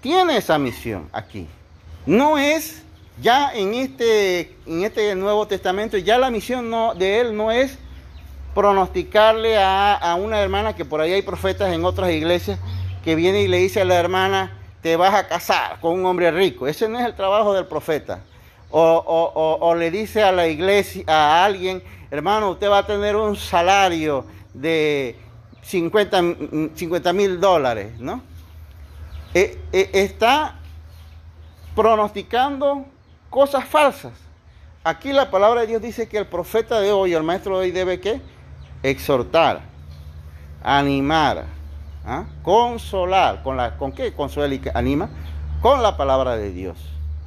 [0.00, 1.46] tienen esa misión aquí.
[2.06, 2.82] No es
[3.20, 7.78] ya en este, en este Nuevo Testamento, ya la misión no, de él no es
[8.54, 12.58] pronosticarle a, a una hermana, que por ahí hay profetas en otras iglesias,
[13.04, 16.30] que viene y le dice a la hermana, te vas a casar con un hombre
[16.30, 16.66] rico.
[16.66, 18.20] Ese no es el trabajo del profeta.
[18.70, 23.16] O, o- o- le dice a la iglesia, a alguien, hermano, usted va a tener
[23.16, 25.16] un salario de
[25.62, 28.22] 50 mil dólares, ¿no?
[29.34, 30.58] Eh, eh, está
[31.74, 32.84] pronosticando
[33.30, 34.12] cosas falsas.
[34.84, 37.70] Aquí la palabra de Dios dice que el profeta de hoy, el maestro de hoy
[37.70, 38.20] debe qué?
[38.82, 39.60] Exhortar,
[40.62, 41.44] animar,
[42.06, 42.24] ¿ah?
[42.42, 43.42] consolar.
[43.42, 45.08] ¿Con, la, ¿Con qué consuela y anima?
[45.60, 46.78] Con la palabra de Dios.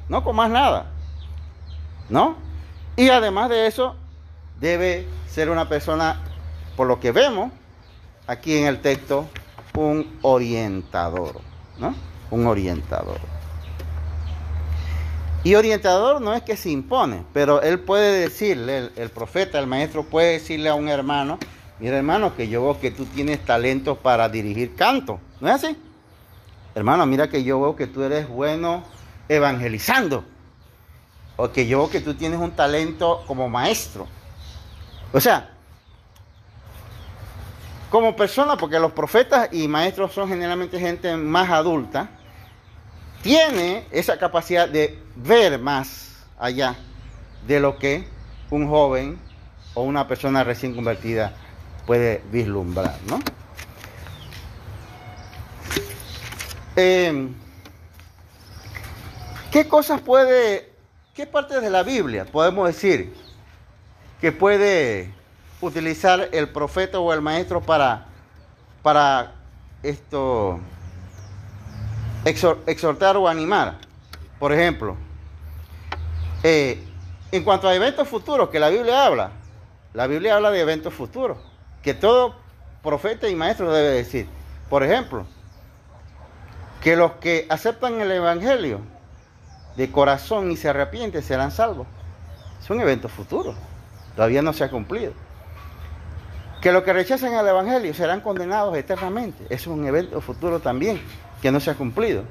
[0.08, 0.86] No con más nada.
[2.08, 2.36] ¿No?
[2.96, 3.96] Y además de eso,
[4.60, 6.22] debe ser una persona,
[6.76, 7.52] por lo que vemos
[8.26, 9.26] aquí en el texto,
[9.74, 11.40] un orientador.
[11.78, 11.94] ¿No?
[12.30, 13.35] Un orientador.
[15.46, 20.02] Y orientador no es que se impone, pero él puede decirle, el, profeta, el maestro
[20.02, 21.38] puede decirle a un hermano,
[21.78, 25.20] mira hermano, que yo veo que tú tienes talento para dirigir canto.
[25.40, 25.76] ¿No es así?
[26.74, 28.82] Hermano, mira que yo veo que tú eres bueno
[29.28, 30.24] evangelizando.
[31.36, 34.08] O que yo veo que tú tienes un talento como maestro.
[35.12, 35.50] O sea,
[37.88, 42.10] como persona, porque los profetas y maestros son generalmente gente más adulta,
[43.22, 46.76] tiene esa capacidad de ver más allá
[47.46, 48.06] de lo que
[48.50, 49.18] un joven
[49.74, 51.34] o una persona recién convertida
[51.86, 53.18] puede vislumbrar, ¿no?
[56.76, 57.28] Eh,
[59.50, 60.70] ¿Qué cosas puede,
[61.14, 63.14] qué partes de la Biblia podemos decir
[64.20, 65.14] que puede
[65.62, 68.06] utilizar el profeta o el maestro para,
[68.82, 69.32] para
[69.82, 70.60] esto,
[72.26, 73.78] exhortar o animar?
[74.38, 74.96] Por ejemplo,
[76.42, 76.82] eh,
[77.32, 79.30] en cuanto a eventos futuros que la Biblia habla,
[79.94, 81.38] la Biblia habla de eventos futuros,
[81.82, 82.34] que todo
[82.82, 84.28] profeta y maestro debe decir.
[84.68, 85.26] Por ejemplo,
[86.82, 88.80] que los que aceptan el Evangelio
[89.76, 91.86] de corazón y se arrepienten serán salvos.
[92.62, 93.54] Es un evento futuro,
[94.14, 95.12] todavía no se ha cumplido.
[96.60, 99.46] Que los que rechazan el Evangelio serán condenados eternamente.
[99.50, 101.00] Es un evento futuro también,
[101.46, 102.24] que no se ha cumplido.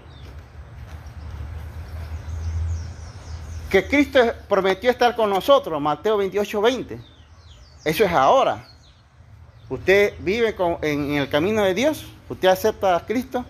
[3.69, 6.99] Que Cristo prometió estar con nosotros, Mateo 28, 20.
[7.85, 8.67] Eso es ahora.
[9.69, 13.45] Usted vive en, el camino de Dios, usted acepta a Cristo,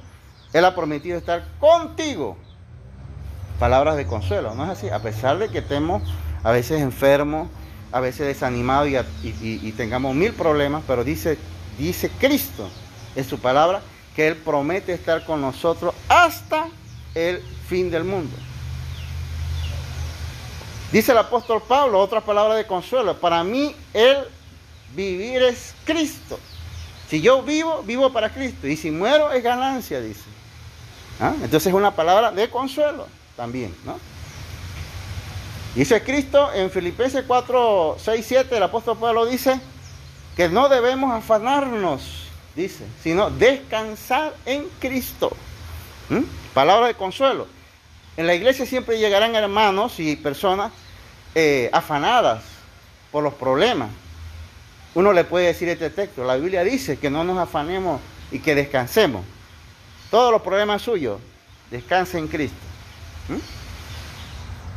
[0.54, 2.38] Él ha prometido estar contigo.
[3.60, 4.90] Palabras de consuelo, ¿no es así?
[4.92, 6.04] A pesar de que estemos
[6.44, 7.48] a veces enfermos,
[7.92, 11.40] a veces desanimados y- y tengamos mil problemas, pero dice,
[11.80, 12.70] dice Cristo
[13.16, 13.82] en su palabra
[14.16, 16.68] que Él promete estar con nosotros hasta
[17.14, 18.36] el fin del mundo.
[20.92, 24.18] Dice el apóstol Pablo, otra palabra de consuelo, para mí el
[24.96, 26.40] vivir es Cristo.
[27.10, 28.68] Si yo vivo, vivo para Cristo.
[28.68, 30.24] Y si muero es ganancia, dice.
[31.20, 31.34] ¿Ah?
[31.36, 33.98] Entonces es una palabra de consuelo también, ¿no?
[35.76, 39.60] Dice Cristo en Filipenses 4, 6, 7, el apóstol Pablo dice
[40.38, 42.25] que no debemos afanarnos,
[42.56, 45.36] dice, sino descansar en Cristo.
[46.10, 46.22] ¿Mm?
[46.54, 47.48] Palabra de consuelo.
[48.18, 50.72] En la iglesia siempre llegarán hermanos y personas
[51.34, 52.44] eh, afanadas
[53.12, 53.90] por los problemas.
[54.94, 58.00] Uno le puede decir este texto, la Biblia dice que no nos afanemos
[58.32, 59.26] y que descansemos.
[60.10, 61.20] Todos los problemas suyos,
[61.70, 62.56] descanse en Cristo.
[63.28, 63.36] ¿Mm?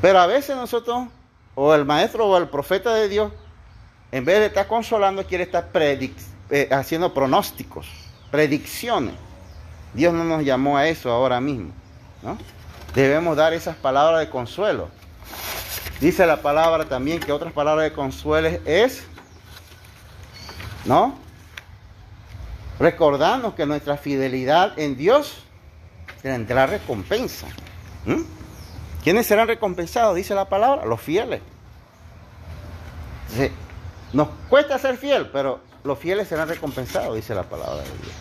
[0.02, 1.06] Pero a veces nosotros,
[1.54, 3.32] o el maestro o el profeta de Dios,
[4.10, 6.14] en vez de estar consolando, quiere estar predic-
[6.50, 7.86] eh, haciendo pronósticos,
[8.30, 9.14] predicciones.
[9.94, 11.72] Dios no nos llamó a eso ahora mismo.
[12.22, 12.38] ¿no?
[12.94, 14.88] Debemos dar esas palabras de consuelo.
[16.00, 19.04] Dice la palabra también que otras palabras de consuelo es,
[20.84, 21.14] ¿no?
[22.78, 25.42] Recordarnos que nuestra fidelidad en Dios
[26.22, 27.48] tendrá recompensa.
[29.02, 30.14] ¿Quiénes serán recompensados?
[30.14, 31.40] Dice la palabra, los fieles.
[33.36, 33.50] Sí,
[34.12, 38.14] Nos cuesta ser fiel, pero los fieles serán recompensados, dice la palabra de Dios.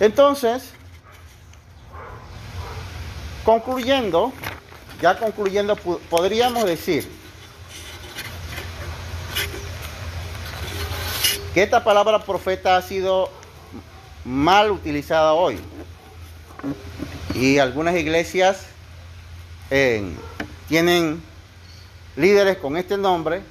[0.00, 0.70] Entonces,
[3.44, 4.32] concluyendo,
[5.00, 7.08] ya concluyendo, podríamos decir
[11.54, 13.30] que esta palabra profeta ha sido
[14.24, 15.60] mal utilizada hoy.
[17.34, 18.66] Y algunas iglesias
[19.70, 20.02] eh,
[20.66, 21.22] tienen
[22.16, 23.42] líderes con este nombre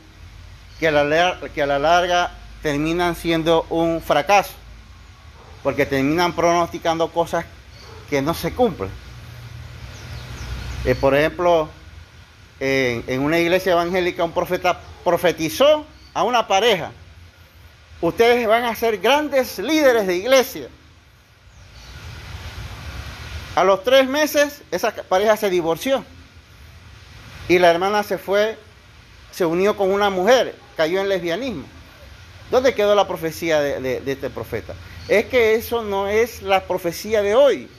[0.79, 4.53] que a, la, que a la larga terminan siendo un fracaso,
[5.63, 7.45] porque terminan pronosticando cosas
[8.09, 8.89] que no se cumplen.
[10.85, 11.69] Eh, por ejemplo,
[12.59, 16.91] en, en una iglesia evangélica un profeta profetizó a una pareja,
[18.01, 20.67] ustedes van a ser grandes líderes de iglesia.
[23.55, 26.05] A los tres meses esa pareja se divorció
[27.47, 28.57] y la hermana se fue,
[29.37, 31.65] se unió con una mujer, cayó en lesbianismo.
[32.49, 34.73] ¿Dónde quedó la profecía de, este profeta?
[35.07, 37.69] Es que eso no es la profecía de hoy.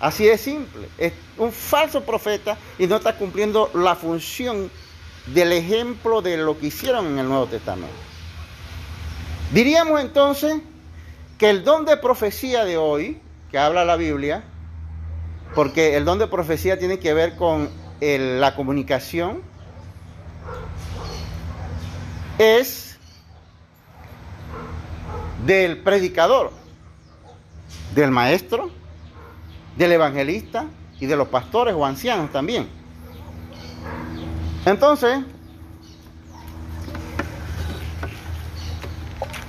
[0.00, 0.86] Así de simple.
[0.98, 4.70] Es un falso profeta y no está cumpliendo la función
[5.28, 7.96] del ejemplo de lo que hicieron en el Nuevo Testamento.
[9.54, 10.56] Diríamos entonces
[11.38, 13.18] que el don de profecía de hoy,
[13.50, 14.44] que habla la Biblia,
[15.54, 17.70] porque el don de profecía tiene que ver con
[18.02, 19.48] la comunicación,
[22.40, 22.96] es
[25.44, 26.52] del predicador,
[27.94, 28.70] del maestro,
[29.76, 30.64] del evangelista
[30.98, 32.66] y de los pastores o ancianos también.
[34.64, 35.20] Entonces,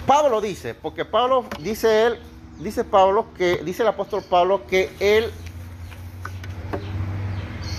[0.06, 2.20] Pablo dice, porque Pablo dice él,
[2.60, 5.32] dice Pablo que dice el apóstol Pablo que él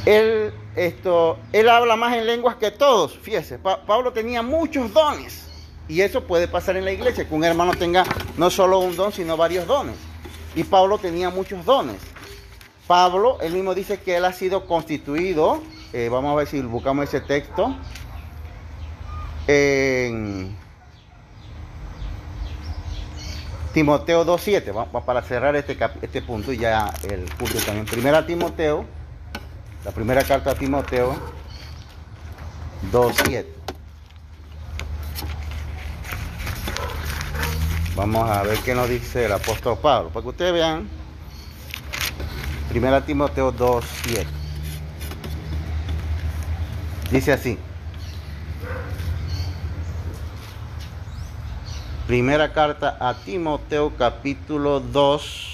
[0.07, 3.17] él esto él habla más en lenguas que todos.
[3.19, 5.47] Fíjese, Pa- Pablo tenía muchos dones
[5.89, 8.05] y eso puede pasar en la iglesia que un hermano tenga
[8.37, 9.97] no solo un don, sino varios dones.
[10.55, 11.97] Y Pablo tenía muchos dones.
[12.87, 17.05] Pablo, él mismo dice que él ha sido constituido, eh, vamos a ver si buscamos
[17.05, 17.75] ese texto,
[19.47, 20.55] en
[23.73, 27.87] Timoteo 2.7, va- va para cerrar este, este punto y ya el punto también.
[27.87, 28.85] Primera Timoteo,
[29.85, 31.15] la primera carta a Timoteo
[32.93, 33.47] 2.7.
[37.97, 40.89] Vamos a ver qué nos dice el apóstol Pablo, para que ustedes vean.
[42.69, 44.27] Primera Timoteo 2.7.
[47.11, 47.59] Dice así.
[52.07, 55.52] Primera carta a Timoteo capítulo 2.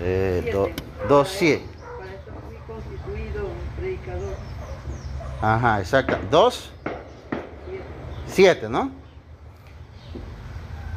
[0.00, 1.62] Eh, do- Siete.
[1.62, 1.62] 2.7.
[1.98, 4.34] Para esto fui constituido un predicador.
[5.42, 6.18] Ajá, exacto.
[6.30, 6.70] 2,
[8.26, 8.60] Siete.
[8.60, 8.90] 7, ¿no?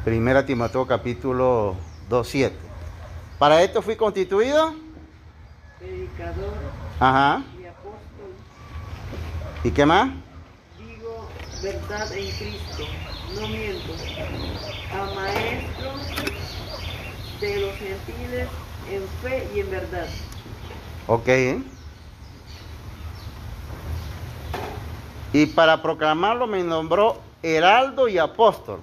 [0.04, 1.76] Primera Timoteo capítulo
[2.08, 2.56] 2, 7.
[3.38, 4.74] Para esto fui constituido.
[5.78, 6.54] Predicador
[7.00, 7.42] Ajá.
[7.60, 8.32] y apóstol.
[9.64, 10.10] ¿Y qué más?
[10.78, 11.28] Digo
[11.62, 12.84] verdad en Cristo,
[13.34, 13.92] no miento.
[14.92, 15.92] A maestro
[17.40, 18.48] de los gentiles
[18.90, 20.06] en fe y en verdad.
[21.06, 21.28] Ok.
[25.32, 28.80] Y para proclamarlo me nombró heraldo y apóstol.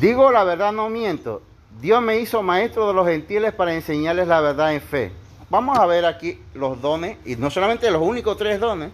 [0.00, 1.42] Digo la verdad, no miento.
[1.80, 5.12] Dios me hizo maestro de los gentiles para enseñarles la verdad en fe.
[5.48, 8.90] Vamos a ver aquí los dones, y no solamente los únicos tres dones,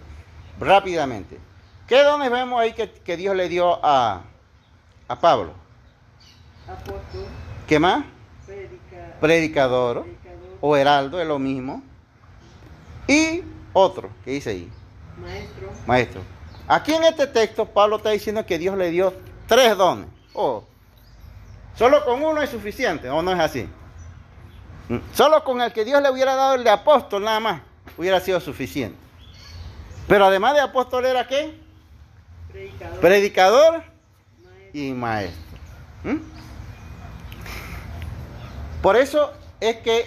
[0.59, 1.39] rápidamente.
[1.87, 4.21] ¿Qué dones vemos ahí que, que Dios le dio a,
[5.07, 5.53] a Pablo?
[6.67, 7.25] Apóstol,
[7.65, 8.03] ¿Qué más?
[9.19, 10.05] Predica- Predicador
[10.61, 11.81] o heraldo, es lo mismo.
[13.07, 13.41] Y
[13.73, 14.69] otro, que dice ahí?
[15.21, 16.21] maestro, Maestro,
[16.67, 19.13] aquí en este texto Pablo está diciendo que Dios le dio
[19.47, 20.07] tres dones.
[20.33, 20.63] Oh,
[21.75, 23.67] solo con uno es suficiente, ¿o no es así?
[24.89, 27.61] Mm, Solo con el que Dios le hubiera dado el de apóstol nada más
[27.97, 28.97] hubiera sido suficiente.
[30.07, 31.59] Pero además de apóstol era qué?
[32.51, 34.69] predicador, Predicador maestro.
[34.73, 35.57] y maestro.
[36.03, 36.17] ¿Mm?
[38.81, 40.05] Por eso es que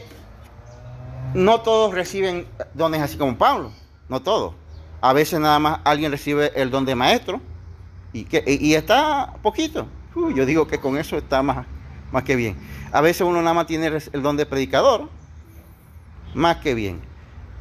[1.35, 3.73] no todos reciben dones así como Pablo,
[4.09, 4.55] no todos.
[5.01, 7.41] A veces nada más alguien recibe el don de maestro
[8.13, 9.87] y, que, y, está poquito.
[10.35, 11.67] Yo digo que con eso está más,
[12.13, 12.57] más que bien.
[12.93, 15.09] A veces uno nada más tiene el don de predicador,
[16.35, 17.01] más que bien.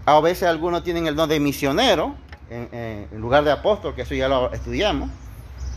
[0.05, 2.16] A veces algunos tienen el don de misionero,
[2.49, 5.09] en, en- en lugar de apóstol, que eso ya lo estudiamos,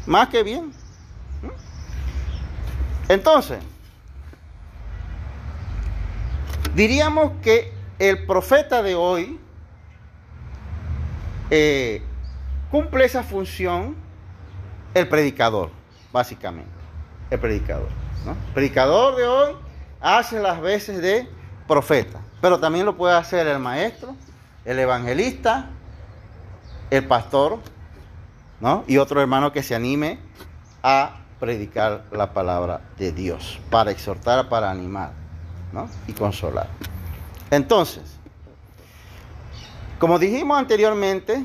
[0.06, 0.72] más que bien.
[3.08, 3.58] Entonces,
[6.74, 9.38] diríamos que el profeta de hoy
[11.50, 12.02] eh,
[12.70, 13.96] cumple esa función
[14.94, 15.70] el predicador,
[16.12, 16.70] básicamente.
[17.30, 17.88] El predicador.
[18.26, 19.56] El predicador de hoy
[20.00, 21.28] hace las veces de
[21.66, 24.14] profeta, pero también lo puede hacer el maestro,
[24.64, 25.70] el evangelista,
[26.90, 27.58] el pastor
[28.60, 28.84] ¿no?
[28.86, 30.18] Y otro hermano que se anime
[30.82, 35.12] a predicar la palabra de Dios, para exhortar, para animar,
[36.06, 36.68] Y consolar.
[37.50, 38.02] Entonces,
[39.98, 41.44] como dijimos anteriormente,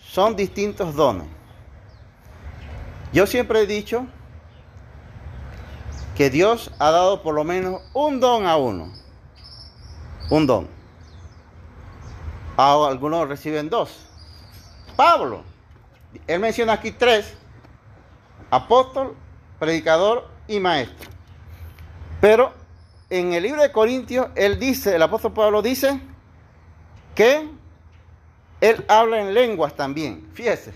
[0.00, 1.26] son distintos dones.
[3.12, 4.06] Yo siempre he dicho
[6.16, 8.92] que Dios ha dado por lo menos un don a uno.
[10.30, 10.68] Un don.
[12.56, 14.06] A algunos reciben dos.
[14.96, 15.42] Pablo,
[16.26, 17.34] él menciona aquí tres.
[18.50, 19.14] Apóstol,
[19.58, 21.10] predicador y maestro.
[22.20, 22.61] Pero
[23.12, 26.00] en el libro de Corintios, él dice, el apóstol Pablo dice
[27.14, 27.46] que
[28.62, 30.26] él habla en lenguas también.
[30.32, 30.72] Fíjese.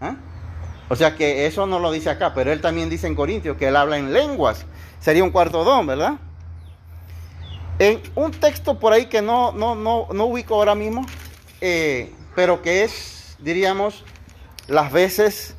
[0.00, 0.16] ¿ah?
[0.88, 3.68] O sea que eso no lo dice acá, pero él también dice en Corintios que
[3.68, 4.64] él habla en lenguas.
[5.00, 6.14] Sería un cuarto don, ¿verdad?
[7.78, 11.04] En un texto por ahí que no, no, no, no ubico ahora mismo,
[11.60, 14.02] eh, pero que es, diríamos,
[14.66, 15.56] las veces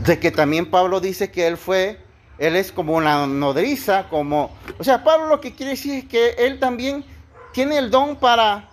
[0.00, 2.00] de que también Pablo dice que él fue,
[2.38, 6.30] él es como una nodriza, como, o sea, Pablo lo que quiere decir es que
[6.38, 7.04] él también
[7.52, 8.68] tiene el don para,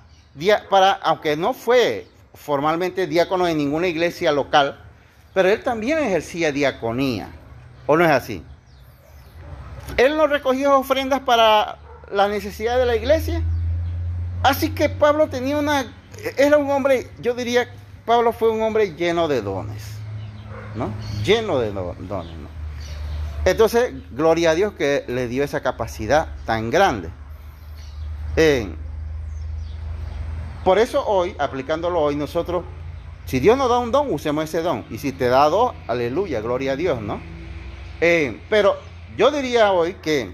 [0.70, 4.80] para aunque no fue formalmente diácono de ninguna iglesia local,
[5.34, 7.30] pero él también ejercía diaconía.
[7.86, 8.44] ¿O no es así?
[9.98, 11.78] Él no recogía ofrendas para
[12.12, 13.42] la necesidad de la iglesia.
[14.44, 15.86] Así que Pablo tenía una...
[16.38, 17.68] Era un hombre, yo diría,
[18.06, 19.84] Pablo fue un hombre lleno de dones.
[20.76, 20.90] ¿No?
[21.24, 22.43] Lleno de dones.
[23.46, 27.10] Entonces, gloria a Dios que le dio esa capacidad tan grande.
[30.64, 32.64] Por eso hoy, aplicándolo hoy, nosotros,
[33.26, 34.86] si Dios nos da un don, usemos ese don.
[34.90, 37.22] Y si te da dos, aleluya, gloria a Dios, ¿no?
[38.50, 38.78] Pero
[39.18, 40.32] yo diría hoy que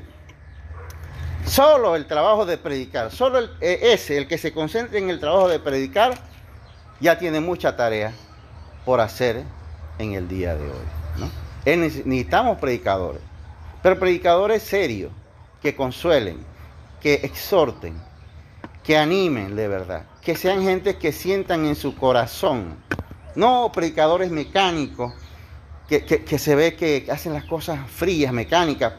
[1.46, 5.48] solo el trabajo de predicar, solo eh, ese, el que se concentre en el trabajo
[5.48, 6.14] de predicar,
[7.00, 8.14] ya tiene mucha tarea
[8.86, 9.44] por hacer
[9.98, 10.86] en el día de hoy,
[11.18, 11.49] ¿no?
[11.66, 13.22] Necesitamos predicadores,
[13.82, 15.12] pero predicadores serios,
[15.62, 16.38] que consuelen,
[17.02, 17.96] que exhorten,
[18.84, 22.76] que animen de verdad, que sean gente que sientan en su corazón,
[23.36, 25.14] no predicadores mecánicos,
[25.88, 28.94] que, se ve que hacen las cosas frías, mecánicas,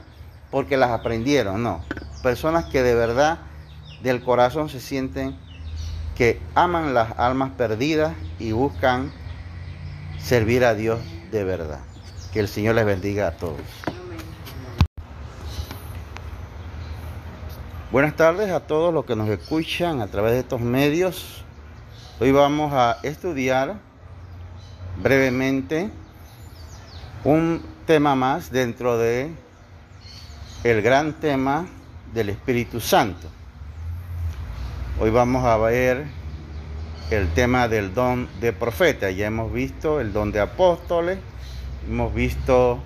[0.51, 1.85] porque las aprendieron, no.
[2.23, 3.39] Personas que de verdad
[4.03, 5.37] del corazón se sienten
[6.17, 9.13] que aman las almas perdidas y buscan
[10.19, 10.99] servir a Dios
[11.31, 11.90] de verdad.
[12.33, 13.61] Que el Señor les bendiga a todos.
[17.91, 21.45] Buenas tardes a todos los que nos escuchan a través de estos medios.
[22.21, 23.75] Hoy vamos a estudiar
[25.03, 25.91] brevemente
[27.25, 29.33] un tema más dentro de
[30.63, 31.67] el gran tema
[32.15, 33.27] del Espíritu Santo.
[35.01, 36.07] Hoy vamos a ver
[37.11, 39.11] el tema del don de profeta.
[39.11, 41.19] Ya hemos visto el don de apóstoles,
[41.89, 42.83] hemos visto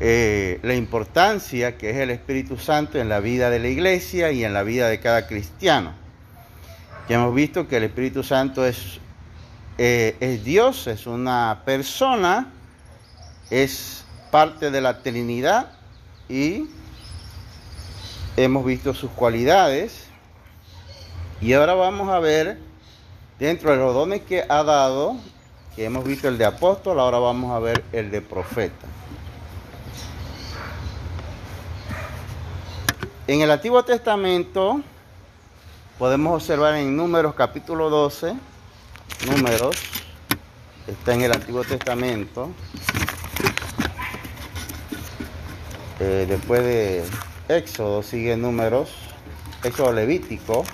[0.00, 4.44] eh, la importancia que es el Espíritu Santo en la vida de la iglesia y
[4.44, 5.92] en la vida de cada cristiano.
[7.08, 8.98] Ya hemos visto que el Espíritu Santo es,
[9.78, 12.52] eh, es Dios, es una persona,
[13.50, 15.72] es parte de la Trinidad
[16.28, 16.66] y
[18.36, 20.06] hemos visto sus cualidades.
[21.40, 22.58] Y ahora vamos a ver
[23.38, 25.16] dentro de los dones que ha dado,
[25.74, 28.86] que hemos visto el de apóstol, ahora vamos a ver el de profeta.
[33.26, 34.80] En el Antiguo Testamento
[35.98, 38.34] podemos observar en Números capítulo 12,
[39.26, 39.76] Números,
[40.86, 42.50] está en el Antiguo Testamento,
[46.00, 47.04] eh, después de
[47.48, 48.90] Éxodo sigue Números,
[49.62, 50.64] Éxodo Levítico,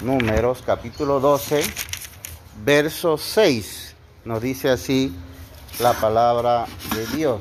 [0.00, 1.62] Números capítulo 12,
[2.64, 3.87] verso 6,
[4.28, 5.10] nos dice así
[5.80, 7.40] la palabra de Dios.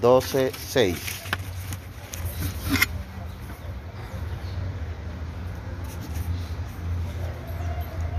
[0.00, 0.96] 12, 6.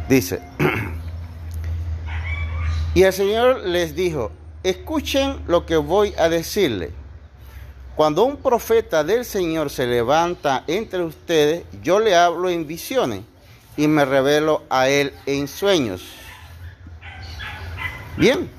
[0.10, 0.42] Dice,
[2.94, 6.92] y el Señor les dijo, escuchen lo que voy a decirle.
[7.96, 13.22] Cuando un profeta del Señor se levanta entre ustedes, yo le hablo en visiones
[13.78, 16.25] y me revelo a él en sueños.
[18.18, 18.50] Bien,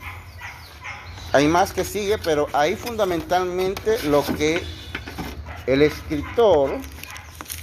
[1.32, 4.62] hay más que sigue, pero ahí fundamentalmente lo que
[5.66, 6.78] el escritor,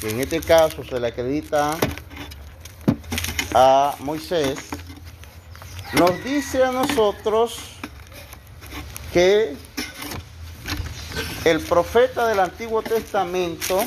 [0.02, 1.78] que en este caso se le acredita
[3.54, 4.58] a Moisés,
[5.94, 7.60] nos dice a nosotros
[9.14, 9.56] que
[11.46, 13.80] el profeta del Antiguo Testamento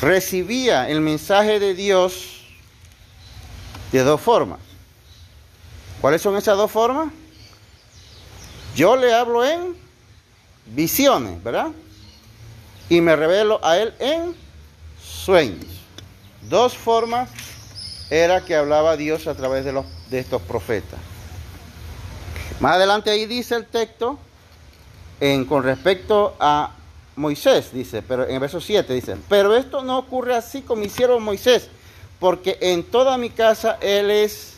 [0.00, 2.40] recibía el mensaje de Dios
[3.92, 4.67] de dos formas.
[6.00, 7.12] ¿Cuáles son esas dos formas?
[8.76, 9.76] Yo le hablo en
[10.66, 11.72] visiones, ¿verdad?
[12.88, 14.34] Y me revelo a él en
[15.02, 15.66] sueños.
[16.42, 17.28] Dos formas
[18.10, 21.00] era que hablaba Dios a través de, los, de estos profetas.
[22.60, 24.18] Más adelante ahí dice el texto,
[25.20, 26.74] en, con respecto a
[27.16, 31.22] Moisés, dice, pero en el verso 7 dice, pero esto no ocurre así como hicieron
[31.22, 31.68] Moisés,
[32.20, 34.57] porque en toda mi casa él es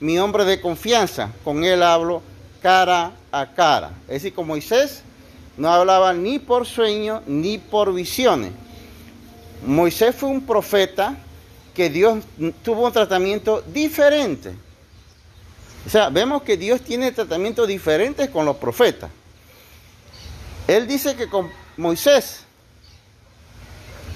[0.00, 2.22] mi hombre de confianza, con él hablo
[2.62, 3.92] cara a cara.
[4.02, 5.02] Es decir, con Moisés
[5.56, 8.52] no hablaba ni por sueño ni por visiones.
[9.64, 11.16] Moisés fue un profeta
[11.74, 12.24] que Dios
[12.62, 14.54] tuvo un tratamiento diferente.
[15.86, 19.10] O sea, vemos que Dios tiene tratamientos diferentes con los profetas.
[20.66, 22.44] Él dice que con Moisés,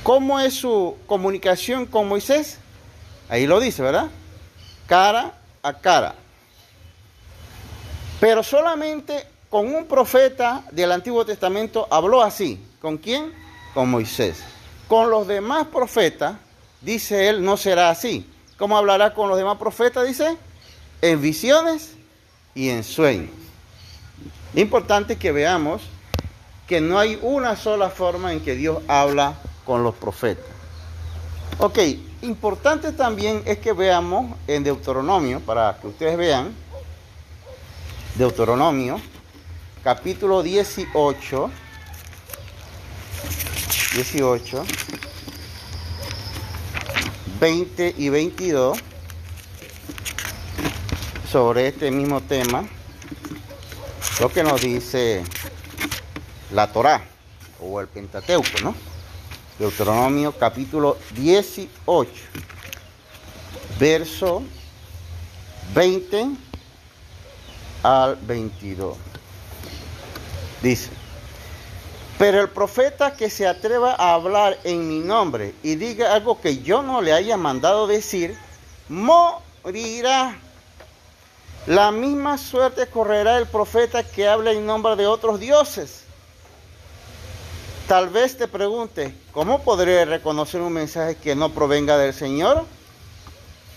[0.03, 2.59] ¿cómo es su comunicación con Moisés?
[3.29, 4.09] Ahí lo dice, ¿verdad?
[4.87, 6.15] Cara a cara.
[8.21, 12.65] Pero solamente con un profeta del Antiguo Testamento habló así.
[12.81, 13.33] ¿Con quién?
[13.73, 14.43] Con Moisés.
[14.87, 16.37] Con los demás profetas,
[16.81, 18.31] dice él, no será así.
[18.59, 20.07] ¿Cómo hablará con los demás profetas?
[20.07, 20.37] Dice,
[21.01, 21.95] en visiones
[22.55, 23.31] y en sueños.
[24.55, 25.83] Importante que veamos
[26.69, 29.35] que no hay una sola forma en que Dios habla
[29.65, 30.45] con los profetas.
[31.59, 31.79] Ok,
[32.25, 36.55] importante también es que veamos en Deuteronomio, para que ustedes vean,
[38.17, 39.01] Deuteronomio,
[39.83, 41.51] capítulo 18,
[43.95, 44.65] 18,
[47.41, 48.79] 20 y 22,
[51.31, 52.65] sobre este mismo tema,
[54.21, 55.25] lo que nos dice
[56.53, 57.03] la Torá
[57.61, 58.94] o el Pentateuco, ¿no?
[59.59, 62.11] Deuteronomio capítulo 18,
[63.79, 64.43] verso
[65.73, 66.31] 20
[67.85, 68.97] al 22.
[70.61, 70.91] Dice,
[72.19, 76.59] pero el profeta que se atreva a hablar en mi nombre y diga algo que
[76.59, 78.37] yo no le haya mandado decir,
[78.89, 80.37] morirá.
[81.67, 86.04] La misma suerte correrá el profeta que habla en nombre de otros dioses
[87.89, 92.65] Tal vez te pregunte, ¿cómo podré reconocer un mensaje que no provenga del Señor?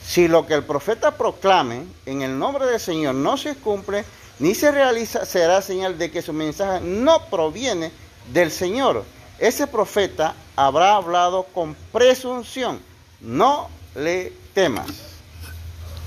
[0.06, 4.06] Si lo que el profeta proclame en el nombre del Señor no se cumple
[4.40, 7.92] ni se realiza, será señal de que su mensaje no proviene
[8.32, 9.04] del Señor.
[9.40, 12.80] Ese profeta habrá hablado con presunción.
[13.20, 14.88] No le temas.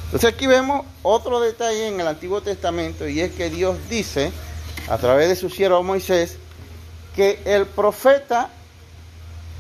[0.07, 4.33] Entonces aquí vemos otro detalle en el Antiguo Testamento y es que Dios dice
[4.89, 6.39] a través de su siervo Moisés
[7.15, 8.49] que el profeta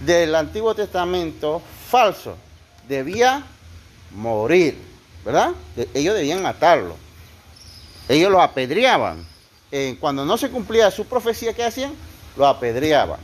[0.00, 2.36] del Antiguo Testamento falso
[2.88, 3.44] debía
[4.12, 4.78] morir,
[5.24, 5.52] ¿verdad?
[5.94, 6.96] Ellos debían matarlo.
[8.08, 9.26] Ellos lo apedreaban.
[10.00, 11.94] Cuando no se cumplía su profecía, ¿qué hacían?
[12.36, 13.20] Lo apedreaban.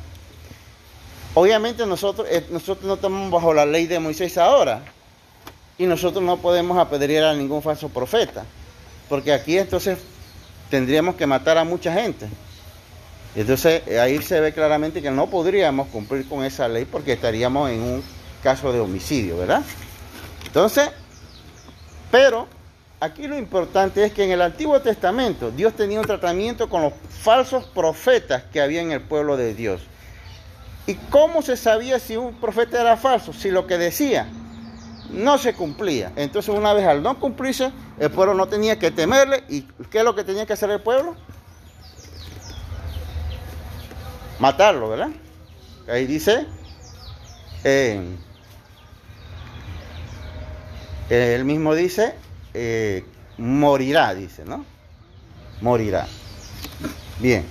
[1.35, 4.83] Obviamente nosotros, eh, nosotros no estamos bajo la ley de Moisés ahora.
[5.77, 8.45] Y nosotros no podemos apedrear a ningún falso profeta.
[9.09, 9.99] Porque aquí entonces
[10.70, 12.29] tendríamos que matar a mucha gente.
[13.37, 17.82] Entonces ahí se ve claramente que no podríamos cumplir con esa ley porque estaríamos en
[17.82, 18.03] un
[18.43, 19.62] caso de homicidio, ¿verdad?
[20.47, 20.89] Entonces,
[22.11, 22.47] pero
[22.99, 26.95] aquí lo importante es que en el Antiguo Testamento Dios tenía un tratamiento con los
[27.11, 29.82] falsos profetas que había en el pueblo de Dios.
[30.87, 33.34] ¿Y cómo se sabía si un profeta era falso?
[33.34, 34.28] Si lo que decía
[35.11, 36.11] no se cumplía.
[36.16, 39.45] Entonces una vez al no cumplirse, el pueblo no tenía que temerle.
[39.51, 41.14] ¿Y qué es lo que tenía que hacer el pueblo?
[44.39, 45.11] Matarlo, ¿verdad?
[45.89, 46.47] Ahí dice,
[47.64, 48.01] eh,
[51.09, 52.14] él mismo dice,
[52.55, 53.05] eh,
[53.39, 54.64] morirá, dice, ¿no?
[55.61, 56.07] Morirá.
[57.20, 57.45] Bien.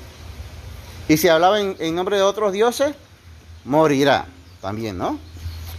[1.07, 2.95] Y si hablaba en, nombre de otros dioses,
[3.63, 4.25] morirá
[4.61, 5.19] también, ¿no?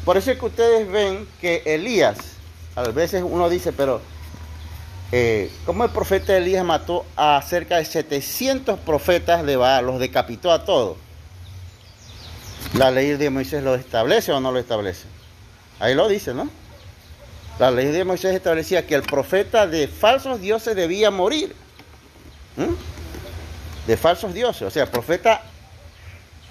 [0.04, 2.16] Por eso es que ustedes ven que Elías,
[2.76, 4.00] a veces uno dice, pero
[5.12, 10.52] eh, ¿cómo el profeta Elías mató a cerca de 700 profetas de Baal, los decapitó
[10.52, 10.96] a todos?
[12.74, 15.04] ¿La ley de Moisés lo establece o no lo establece?
[15.78, 16.50] Ahí lo dice, ¿no?
[17.58, 21.54] La ley de Moisés establecía que el profeta de falsos dioses debía morir.
[23.86, 24.62] De falsos dioses.
[24.62, 25.42] O sea, profeta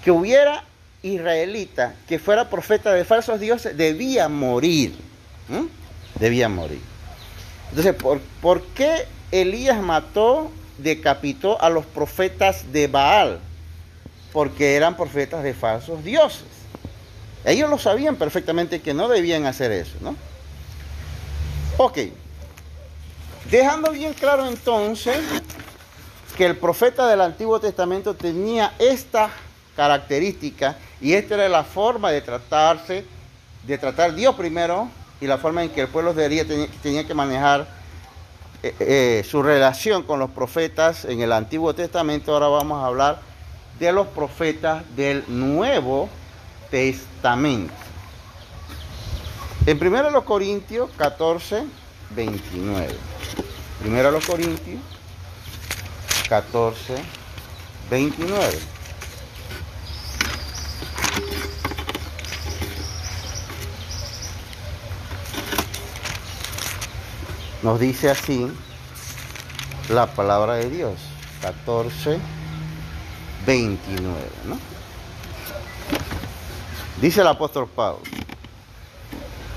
[0.02, 0.64] que hubiera
[1.02, 4.96] israelita que fuera profeta de falsos dioses debía morir.
[6.18, 6.95] Debía morir.
[7.70, 7.94] Entonces,
[8.40, 13.40] ¿por, qué Elías mató, decapitó a los profetas de Baal?
[14.32, 16.44] Porque eran profetas de falsos dioses.
[17.44, 20.16] Ellos lo sabían perfectamente que no debían hacer eso, ¿no?
[21.78, 21.98] Ok.
[23.50, 25.18] Dejando bien claro entonces
[26.36, 29.30] que el profeta del Antiguo Testamento tenía esta
[29.76, 33.04] característica y esta era la forma de tratarse,
[33.64, 34.88] de tratar Dios primero
[35.20, 37.66] y la forma en que el pueblo de tenía, tenía que manejar
[38.62, 42.32] eh, eh, su relación con los profetas en el Antiguo Testamento.
[42.32, 43.20] Ahora vamos a hablar
[43.78, 46.08] de los profetas del Nuevo
[46.70, 47.72] Testamento.
[49.66, 51.64] En 1 Corintios 14,
[52.10, 52.94] 29.
[53.84, 54.80] 1 Corintios
[56.28, 56.94] 14,
[57.90, 58.75] 29.
[67.66, 68.46] Nos dice así
[69.88, 71.00] la palabra de Dios,
[71.42, 72.20] 14,
[73.44, 74.56] 29, ¿no?
[77.00, 78.02] Dice el apóstol Pablo,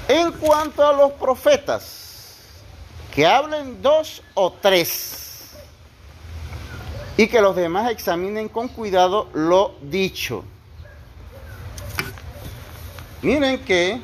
[0.08, 2.38] en cuanto a los profetas,
[3.14, 5.52] que hablen dos o tres,
[7.16, 10.44] y que los demás examinen con cuidado lo dicho.
[13.22, 14.02] Miren que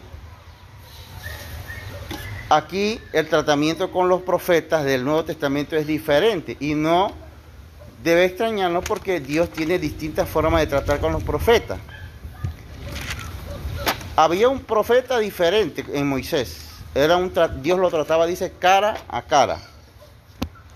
[2.50, 7.12] aquí el tratamiento con los profetas del Nuevo Testamento es diferente y no
[8.04, 11.80] debe extrañarnos porque Dios tiene distintas formas de tratar con los profetas.
[14.16, 16.70] Había un profeta diferente en Moisés.
[16.94, 19.60] Era un Dios lo trataba, dice, cara a cara.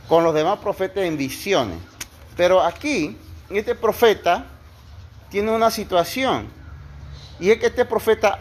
[0.10, 1.78] Con los demás profetas en visiones.
[2.36, 3.16] Pero aquí,
[3.50, 4.46] este profeta
[5.30, 6.50] tiene una situación.
[7.40, 8.40] Y es que este profeta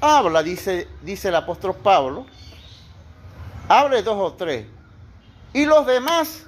[0.00, 2.26] habla, dice, dice el apóstol Pablo,
[3.70, 4.66] hable dos o tres.
[5.52, 6.46] Y los demás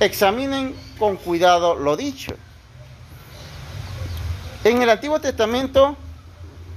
[0.00, 2.34] examinen con cuidado lo dicho.
[4.64, 5.96] En el Antiguo Testamento,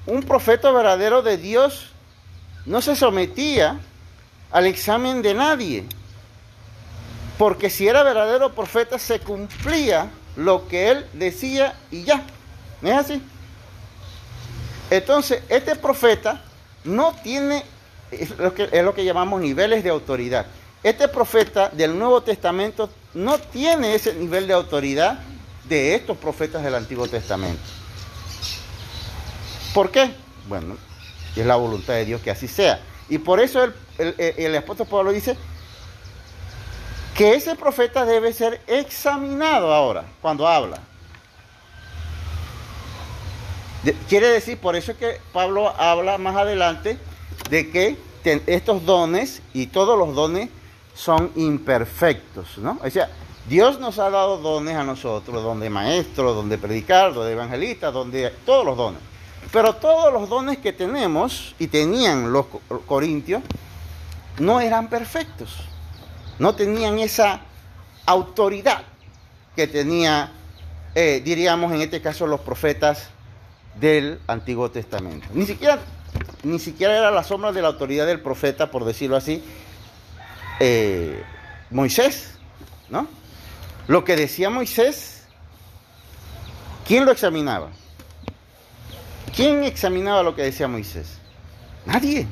[0.05, 1.87] un profeta verdadero de Dios
[2.67, 3.79] no se sometía
[4.51, 5.85] al examen de nadie,
[7.39, 12.23] porque si era verdadero profeta se cumplía lo que él decía y ya.
[12.81, 13.21] ¿No es así?
[14.91, 16.43] Entonces, este profeta
[16.83, 17.63] no tiene
[18.21, 20.45] es lo, que, es lo que llamamos niveles de autoridad.
[20.83, 25.19] Este profeta del Nuevo Testamento no tiene ese nivel de autoridad
[25.67, 27.63] de estos profetas del Antiguo Testamento.
[29.73, 30.11] ¿Por qué?
[30.47, 30.77] Bueno,
[31.35, 32.79] es la voluntad de Dios que así sea.
[33.09, 33.73] Y por eso el,
[34.17, 35.35] el, apóstol Pablo dice
[37.15, 40.79] que ese profeta debe ser examinado ahora, cuando habla.
[44.07, 46.97] quiere decir, por eso es que Pablo habla más adelante
[47.49, 50.49] de que estos dones y todos los dones
[50.93, 52.79] son imperfectos, ¿no?
[52.83, 53.09] O sea,
[53.47, 57.33] Dios nos ha dado dones a nosotros, don de maestro, don de predicar, don de
[57.33, 58.99] evangelista, donde todos los dones.
[59.51, 62.47] Pero todos los dones que tenemos y tenían los
[62.87, 63.43] corintios
[64.39, 65.55] no eran perfectos.
[66.39, 67.41] No tenían esa
[68.05, 68.83] autoridad
[69.55, 70.31] que tenía,
[70.95, 73.09] eh, diríamos en este caso, los profetas
[73.79, 75.27] del Antiguo Testamento.
[75.33, 75.79] Ni siquiera
[76.43, 79.43] ni siquiera era la sombra de la autoridad del profeta, por decirlo así,
[80.59, 81.23] eh,
[81.69, 82.31] Moisés,
[82.89, 83.07] ¿no?
[83.87, 85.23] Lo que decía Moisés,
[86.87, 87.69] ¿quién lo examinaba?
[89.35, 91.17] ¿Quién examinaba lo que decía Moisés?
[91.85, 92.27] Nadie.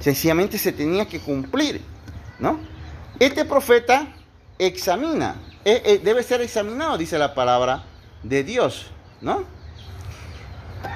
[0.00, 1.82] Sencillamente se tenía que cumplir,
[2.38, 2.58] ¿no?
[3.18, 4.08] Este profeta
[4.58, 7.84] examina, eh, eh, debe ser examinado, dice la palabra
[8.22, 8.86] de Dios,
[9.20, 9.44] ¿no?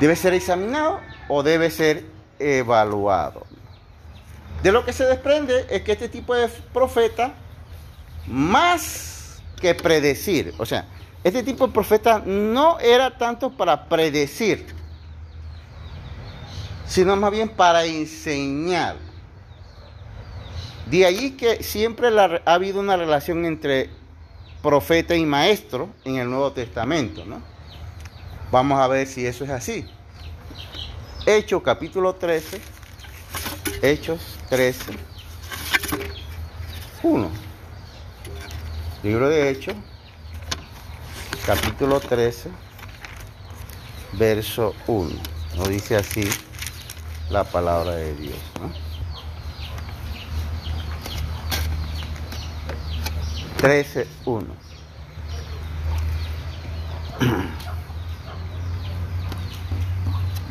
[0.00, 2.13] Debe ser examinado o debe ser
[2.44, 3.46] evaluado.
[4.62, 7.34] De lo que se desprende es que este tipo de profeta,
[8.26, 10.86] más que predecir, o sea,
[11.22, 14.66] este tipo de profeta no era tanto para predecir,
[16.86, 18.96] sino más bien para enseñar.
[20.86, 23.88] De ahí que siempre ha habido una relación entre
[24.62, 27.40] profeta y maestro en el Nuevo Testamento, ¿no?
[28.50, 29.86] Vamos a ver si eso es así.
[31.26, 32.60] Hechos capítulo 13,
[33.80, 34.20] Hechos
[34.50, 34.92] 13,
[37.02, 37.30] 1.
[39.02, 39.74] Libro de Hechos,
[41.46, 42.50] capítulo 13,
[44.12, 45.10] verso 1.
[45.56, 46.28] Nos dice así
[47.30, 48.38] la palabra de Dios.
[48.60, 48.70] ¿no?
[53.56, 54.46] 13, 1.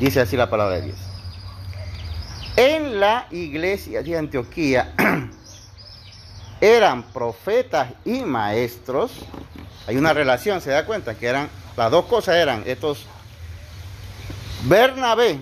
[0.04, 0.98] Dice así la palabra de Dios.
[2.58, 4.94] En la iglesia de Antioquía
[6.60, 9.12] eran profetas y maestros.
[9.88, 13.06] Hay una relación, se da cuenta que eran, las dos cosas eran estos
[14.64, 15.40] Bernabé,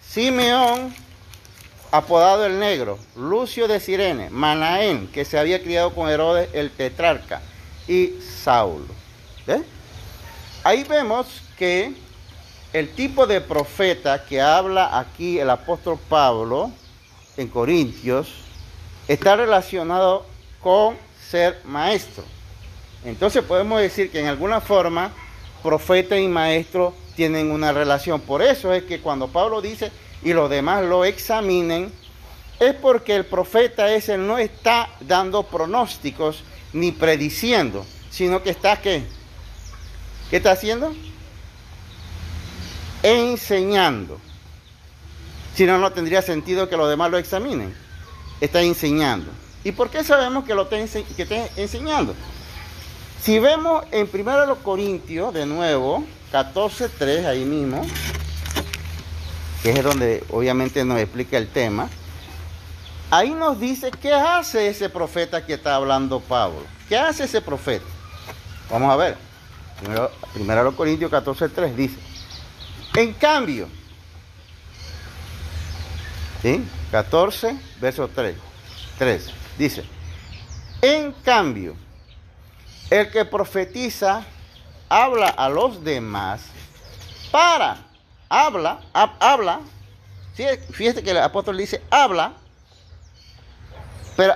[0.00, 0.94] Simeón
[1.92, 7.42] apodado el negro, Lucio de Sirene, Manaén, que se había criado con Herodes el tetrarca,
[7.86, 8.94] y Saulo.
[10.64, 12.07] Ahí vemos que
[12.72, 16.70] el tipo de profeta que habla aquí el apóstol Pablo
[17.36, 18.28] en Corintios
[19.06, 20.26] está relacionado
[20.60, 20.96] con
[21.30, 22.24] ser maestro.
[23.04, 25.12] Entonces podemos decir que en alguna forma
[25.62, 28.20] profeta y maestro tienen una relación.
[28.20, 29.90] Por eso es que cuando Pablo dice
[30.22, 31.92] y los demás lo examinen,
[32.60, 36.42] es porque el profeta ese no está dando pronósticos
[36.72, 39.02] ni prediciendo, sino que está ¿qué?
[40.28, 40.92] ¿Qué está haciendo?
[43.08, 44.18] Enseñando.
[45.54, 47.74] Si no, no tendría sentido que los demás lo examinen.
[48.40, 49.30] Está enseñando.
[49.64, 50.76] ¿Y por qué sabemos que lo está,
[51.16, 52.14] que está enseñando?
[53.20, 57.84] Si vemos en 1 Corintios, de nuevo, 14.3, ahí mismo,
[59.62, 61.88] que es donde obviamente nos explica el tema,
[63.10, 66.62] ahí nos dice qué hace ese profeta que está hablando Pablo.
[66.88, 67.86] ¿Qué hace ese profeta?
[68.70, 69.16] Vamos a ver.
[69.80, 71.96] Primero, primero Corintios 14.3 dice,
[72.94, 73.68] en cambio,
[76.42, 76.64] ¿sí?
[76.90, 78.36] 14, verso 3,
[78.98, 79.84] 3, dice,
[80.82, 81.76] en cambio,
[82.90, 84.24] el que profetiza
[84.88, 86.42] habla a los demás
[87.30, 87.78] para,
[88.28, 89.60] habla, habla,
[90.70, 92.32] fíjate que el apóstol dice, habla,
[94.16, 94.34] pero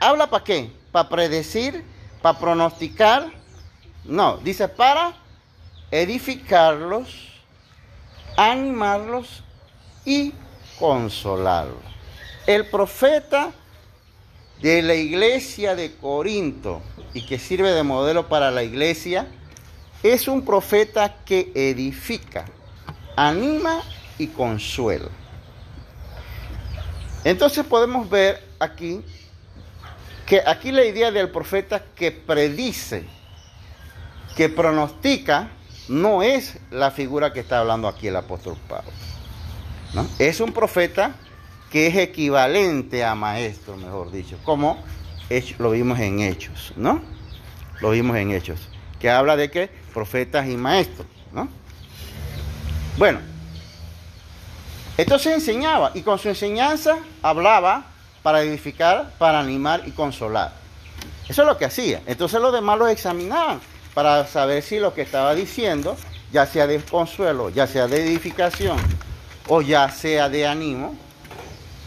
[0.00, 0.70] habla para qué?
[0.92, 1.84] Para predecir,
[2.20, 3.30] para pronosticar,
[4.04, 5.14] no, dice para
[5.90, 7.27] edificarlos,
[8.38, 9.42] animarlos
[10.04, 10.32] y
[10.78, 11.82] consolarlos.
[12.46, 13.50] El profeta
[14.62, 16.80] de la iglesia de Corinto
[17.12, 19.26] y que sirve de modelo para la iglesia,
[20.04, 22.44] es un profeta que edifica,
[23.16, 23.82] anima
[24.18, 25.08] y consuela.
[27.24, 29.02] Entonces podemos ver aquí
[30.26, 33.04] que aquí la idea del profeta que predice,
[34.36, 35.50] que pronostica,
[35.88, 38.90] no es la figura que está hablando aquí el apóstol Pablo.
[40.18, 41.14] Es un profeta
[41.70, 44.82] que es equivalente a maestro, mejor dicho, como
[45.58, 47.00] lo vimos en Hechos, ¿no?
[47.80, 48.60] Lo vimos en Hechos,
[48.98, 51.48] que habla de que profetas y maestros, ¿no?
[52.96, 53.20] Bueno,
[54.96, 57.86] entonces enseñaba y con su enseñanza hablaba
[58.22, 60.52] para edificar, para animar y consolar.
[61.28, 62.02] Eso es lo que hacía.
[62.06, 63.60] Entonces los demás los examinaban
[63.98, 65.96] para saber si lo que estaba diciendo,
[66.30, 68.78] ya sea de consuelo, ya sea de edificación
[69.48, 70.94] o ya sea de ánimo,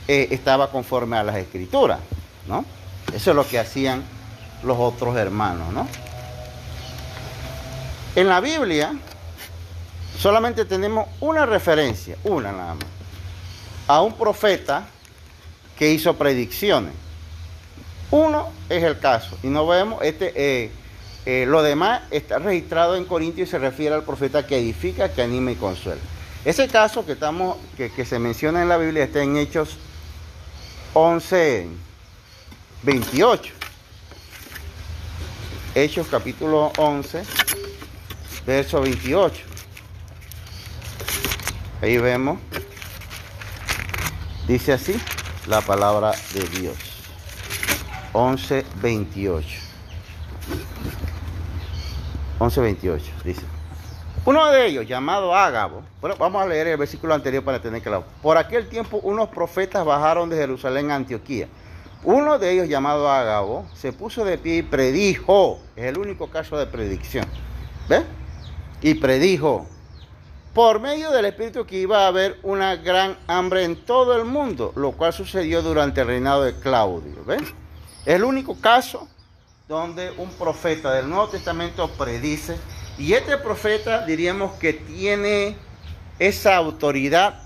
[0.09, 1.99] eh, estaba conforme a las escrituras,
[2.49, 2.65] ¿no?
[3.13, 4.03] Eso es lo que hacían
[4.61, 5.87] los otros hermanos, ¿no?
[8.17, 8.93] En la Biblia
[10.19, 12.87] solamente tenemos una referencia, una nada más,
[13.87, 14.85] a un profeta
[15.79, 16.91] que hizo predicciones.
[18.11, 20.71] Uno es el caso, y no vemos, este, eh,
[21.25, 25.21] eh, lo demás está registrado en Corintios y se refiere al profeta que edifica, que
[25.21, 26.01] anima y consuela.
[26.43, 29.77] Ese caso que, estamos, que, que se menciona en la Biblia está en Hechos
[30.93, 31.67] 11,
[32.83, 33.53] 28.
[35.75, 37.23] Hechos capítulo 11,
[38.45, 39.43] verso 28.
[41.81, 42.39] Ahí vemos,
[44.47, 44.99] dice así
[45.47, 46.75] la palabra de Dios.
[48.13, 49.70] 11, 28.
[52.41, 53.41] 11, 28, dice.
[54.25, 58.03] Uno de ellos, llamado Ágabo, bueno, vamos a leer el versículo anterior para tener claro.
[58.19, 61.47] Por aquel tiempo unos profetas bajaron de Jerusalén a Antioquía.
[62.03, 66.57] Uno de ellos, llamado Ágabo, se puso de pie y predijo, es el único caso
[66.57, 67.25] de predicción,
[67.87, 68.05] ¿ves?
[68.81, 69.67] Y predijo,
[70.51, 74.73] por medio del Espíritu que iba a haber una gran hambre en todo el mundo,
[74.75, 77.43] lo cual sucedió durante el reinado de Claudio, ¿ves?
[78.03, 79.07] Es el único caso
[79.71, 82.57] donde un profeta del Nuevo Testamento predice
[82.97, 85.55] y este profeta diríamos que tiene
[86.19, 87.41] esa autoridad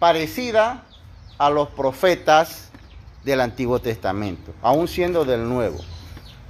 [0.00, 0.82] parecida
[1.38, 2.70] a los profetas
[3.22, 5.78] del Antiguo Testamento, aún siendo del Nuevo.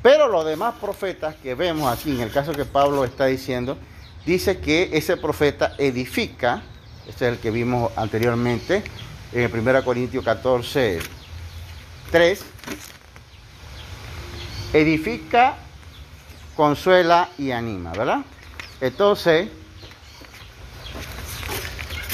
[0.02, 3.76] Pero los demás profetas que vemos aquí, en el caso que Pablo está diciendo,
[4.24, 6.62] dice que ese profeta edifica,
[7.06, 8.82] este es el que vimos anteriormente,
[9.34, 11.00] en 1 Corintios 14,
[12.10, 12.44] 3,
[14.72, 15.56] edifica
[16.56, 18.20] consuela y anima, ¿verdad?
[18.80, 19.48] Entonces,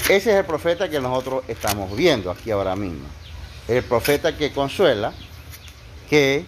[0.09, 3.07] ese es el profeta que nosotros estamos viendo aquí ahora mismo.
[3.69, 5.13] El profeta que consuela,
[6.11, 6.45] que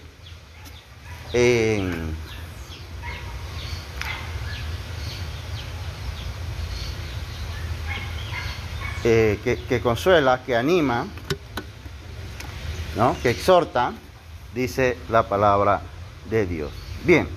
[1.32, 1.82] eh,
[9.02, 11.06] que, que, consuela, que anima
[12.96, 13.16] ¿no?
[13.22, 13.98] Que exhortan,
[14.54, 15.80] dice la palabra
[16.30, 16.70] de Dios.
[17.04, 17.28] Bien.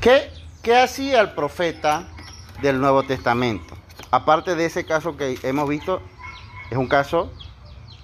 [0.00, 0.30] ¿Qué,
[0.62, 2.08] ¿Qué hacía el profeta
[2.62, 3.76] del Nuevo Testamento?
[4.10, 6.00] Aparte de ese caso que hemos visto,
[6.70, 7.32] es un caso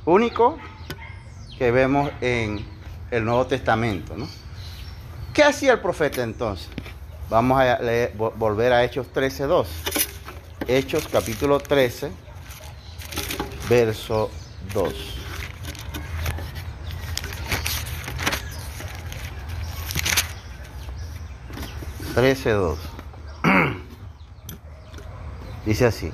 [0.04, 0.58] único
[1.58, 2.64] que vemos en
[3.10, 4.16] el Nuevo Testamento.
[4.16, 4.26] ¿no?
[5.34, 6.68] ¿Qué hacía el profeta entonces?
[7.28, 7.78] Vamos a
[8.36, 9.66] volver a Hechos 13.2.
[10.66, 12.10] Hechos capítulo 13,
[13.68, 14.30] verso
[14.74, 14.94] 2.
[22.14, 22.78] Trece dos.
[25.66, 26.12] Dice así.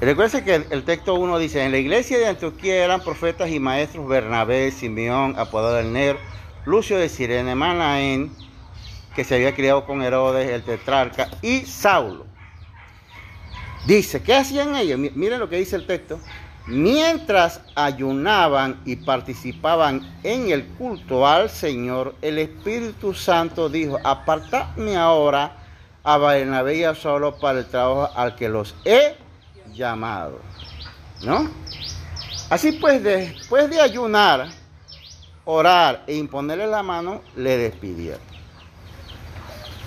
[0.00, 4.06] Recuerden que el, texto 1 dice, en la iglesia de Antioquía eran profetas y maestros
[4.06, 6.18] Bernabé, Simeón, apodado el Ner,
[6.66, 8.30] Lucio de Sirene, Manaén,
[9.16, 12.26] que se había criado con Herodes, el tetrarca, y Saulo.
[13.86, 14.98] Dice, ¿qué hacían ellos?
[14.98, 16.20] Miren lo que dice el texto.
[16.66, 25.56] Mientras ayunaban y participaban en el culto al Señor, el Espíritu Santo dijo, apartadme ahora
[26.02, 26.94] a Barnabé y a
[27.40, 29.14] para el trabajo al que los he
[29.74, 30.40] llamado.
[31.22, 31.50] ¿No?
[32.48, 34.48] Así pues, después de ayunar,
[35.44, 38.20] orar e imponerle la mano, le despidieron.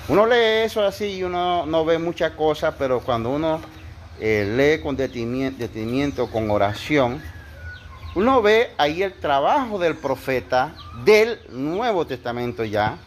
[0.09, 3.59] Uno lee eso así y uno no ve muchas cosas, pero cuando uno
[4.19, 7.21] eh, lee con detenimiento, con oración,
[8.15, 12.97] uno ve ahí el trabajo del profeta del Nuevo Testamento ya,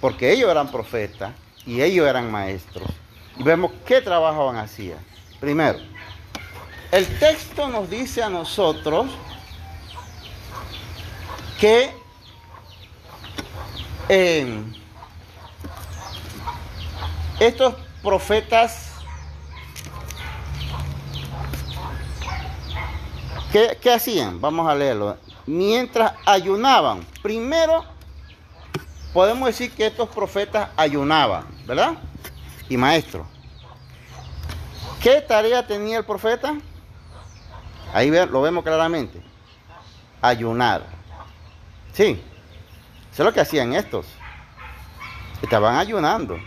[0.00, 1.32] porque ellos eran profetas
[1.66, 2.88] y ellos eran maestros.
[3.36, 4.98] Y vemos qué trabajo hacían.
[5.40, 5.78] Primero,
[6.92, 9.06] el texto nos dice a nosotros
[11.58, 11.90] que
[14.08, 14.62] eh,
[17.40, 18.91] estos profetas,
[23.52, 24.40] ¿qué, ¿qué hacían?
[24.40, 25.16] Vamos a leerlo.
[25.46, 27.84] Mientras ayunaban, primero
[29.12, 31.94] podemos decir que estos profetas ayunaban, ¿verdad?
[32.68, 33.26] Y maestro.
[35.02, 36.54] ¿Qué tarea tenía el profeta?
[37.92, 39.22] Ahí lo vemos claramente.
[40.20, 40.86] Ayunar.
[41.92, 42.22] Sí.
[43.12, 44.06] Eso es lo que hacían estos.
[45.42, 46.38] Estaban ayunando.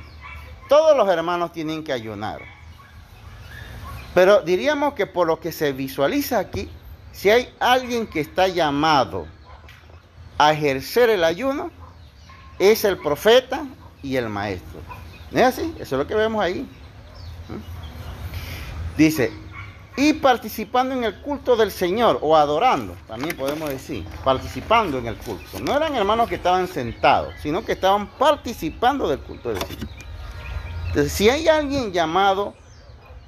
[0.68, 2.42] Todos los hermanos tienen que ayunar.
[4.16, 6.70] Pero diríamos que por lo que se visualiza aquí,
[7.16, 9.26] si hay alguien que está llamado
[10.38, 11.72] a ejercer el ayuno,
[12.60, 13.66] es el profeta
[14.04, 14.82] y el maestro.
[15.32, 15.74] ¿No es así?
[15.80, 16.62] Eso es lo que vemos ahí.
[17.48, 18.98] ¿Mm?
[18.98, 19.32] Dice,
[19.96, 25.16] y participando en el culto del Señor, o adorando, también podemos decir, participando en el
[25.16, 25.62] culto.
[25.62, 29.88] No eran hermanos que estaban sentados, sino que estaban participando del culto del Señor.
[30.88, 32.54] Entonces, si hay alguien llamado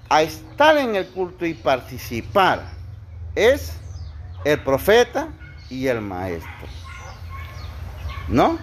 [0.10, 2.77] a estar en el culto y participar,
[3.38, 3.74] es
[4.44, 5.30] el profeta
[5.70, 6.68] y el maestro.
[8.28, 8.58] ¿No?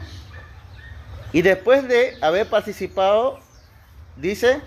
[1.32, 3.38] Y después de haber participado,
[4.16, 4.60] dice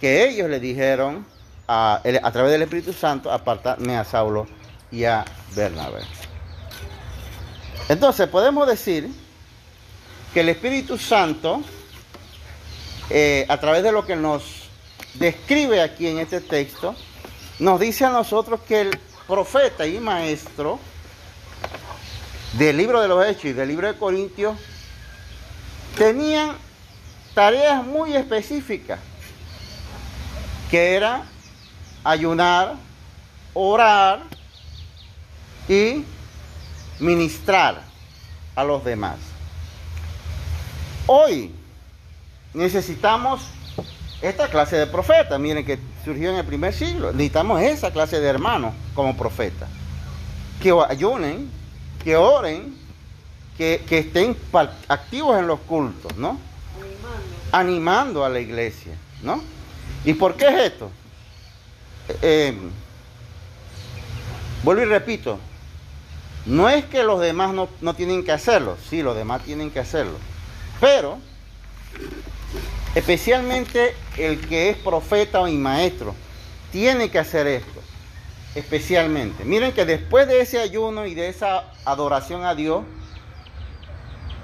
[0.00, 1.26] que ellos le dijeron
[1.68, 2.00] a,
[2.32, 4.46] través del Espíritu Santo, apartarme a Saulo
[4.90, 6.02] y a Bernabé.
[7.88, 9.08] Entonces podemos decir
[10.34, 11.62] que el Espíritu Santo,
[13.08, 14.68] eh, a través de lo que nos
[15.14, 16.94] describe aquí en este texto,
[17.58, 18.98] nos dice a nosotros que el
[19.30, 20.80] profeta y maestro
[22.54, 24.58] del libro de los Hechos y del libro de Corintios
[25.96, 26.56] tenían
[27.32, 28.98] tareas muy específicas,
[30.68, 31.22] que era
[32.02, 32.74] ayunar,
[33.54, 34.24] orar
[35.68, 36.04] y
[36.98, 37.82] ministrar
[38.56, 39.18] a los demás.
[41.06, 41.52] Hoy
[42.52, 43.42] necesitamos
[44.22, 45.38] esta clase de profetas.
[45.38, 47.12] Miren que surgió en el primer siglo.
[47.12, 49.68] Necesitamos esa clase de hermanos como profetas.
[50.62, 51.50] Que ayunen,
[52.04, 52.74] que oren,
[53.56, 54.36] que, estén
[54.88, 56.38] activos en los cultos, ¿no?
[56.78, 57.20] Animando.
[57.52, 58.92] Animando a la iglesia,
[59.22, 59.42] ¿no?
[60.04, 60.90] ¿Y por qué es esto?
[62.22, 62.56] Eh,
[64.62, 65.38] vuelvo y repito,
[66.46, 69.78] no es que los demás no, no tienen que hacerlo, sí, los demás tienen que
[69.78, 70.16] hacerlo,
[70.80, 71.18] pero
[72.94, 76.14] especialmente el que es profeta y maestro,
[76.72, 77.80] tiene que hacer esto,
[78.54, 79.44] especialmente.
[79.44, 82.84] Miren que después de ese ayuno y de esa adoración a Dios,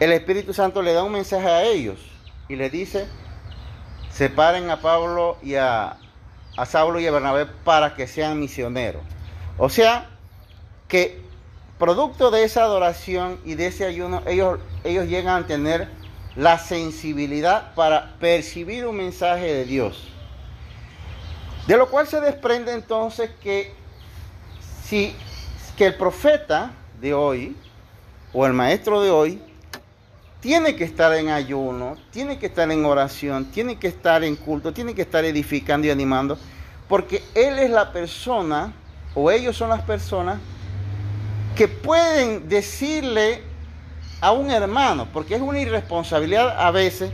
[0.01, 1.99] el Espíritu Santo le da un mensaje a ellos
[2.49, 3.07] y le dice,
[4.13, 5.97] separen a Pablo y a,
[6.57, 9.03] a Saulo y a Bernabé para que sean misioneros.
[9.59, 10.11] O sea,
[10.89, 11.21] que
[11.79, 15.89] producto de esa adoración y de ese ayuno, ellos, ellos llegan a tener
[16.37, 20.09] la sensibilidad para percibir un mensaje de Dios.
[21.67, 23.73] De lo cual se desprende entonces que
[24.85, 25.15] si
[25.77, 27.57] que el profeta de hoy
[28.33, 29.41] o el maestro de hoy
[30.41, 34.73] tiene que estar en ayuno, tiene que estar en oración, tiene que estar en culto,
[34.73, 36.39] tiene que estar edificando y animando,
[36.89, 38.73] porque él es la persona
[39.15, 40.39] o ellos son las personas
[41.57, 43.43] que pueden decirle
[44.21, 47.11] a un hermano, porque es una irresponsabilidad a veces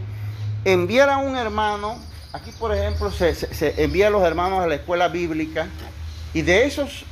[0.65, 1.99] enviar a un hermano,
[2.33, 5.67] aquí por ejemplo se, se, envía a los hermanos a la escuela bíblica
[6.33, 7.05] y de esos,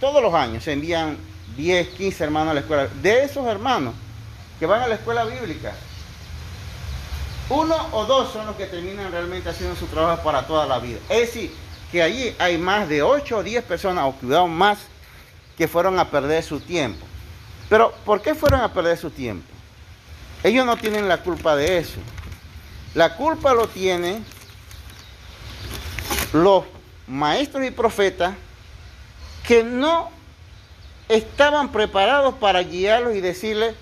[0.00, 1.16] todos los años se envían
[1.56, 3.94] 10, 15 hermanos a la escuela, de esos hermanos
[4.58, 5.72] que van a la escuela bíblica,
[7.50, 10.98] uno o dos son los que terminan realmente haciendo su trabajo para toda la vida.
[11.08, 11.54] Es decir,
[11.90, 14.78] que allí hay más de 8 o 10 personas, o cuidado más,
[15.56, 17.06] que fueron a perder su tiempo.
[17.68, 19.46] Pero, ¿por qué fueron a perder su tiempo?
[20.42, 21.98] Ellos no tienen la culpa de eso.
[22.94, 24.24] La culpa lo tienen
[26.32, 26.64] los
[27.06, 28.34] maestros y profetas
[29.46, 30.10] que no
[31.08, 33.74] estaban preparados para guiarlos y decirles,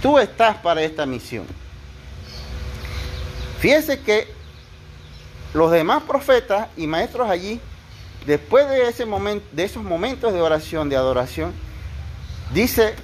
[0.00, 1.46] tú estás para esta misión.
[3.58, 4.28] Fíjense que
[5.52, 7.60] los demás profetas y maestros allí,
[8.26, 11.52] después de, ese momento, de esos momentos de oración, de adoración,
[12.52, 12.94] dice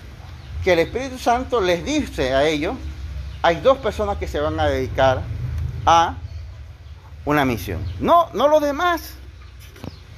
[0.63, 2.75] que el Espíritu Santo les dice a ellos,
[3.43, 5.23] hay dos personas que se van a dedicar
[5.85, 6.17] a
[7.25, 7.85] una misión.
[8.01, 9.15] No, no los demás,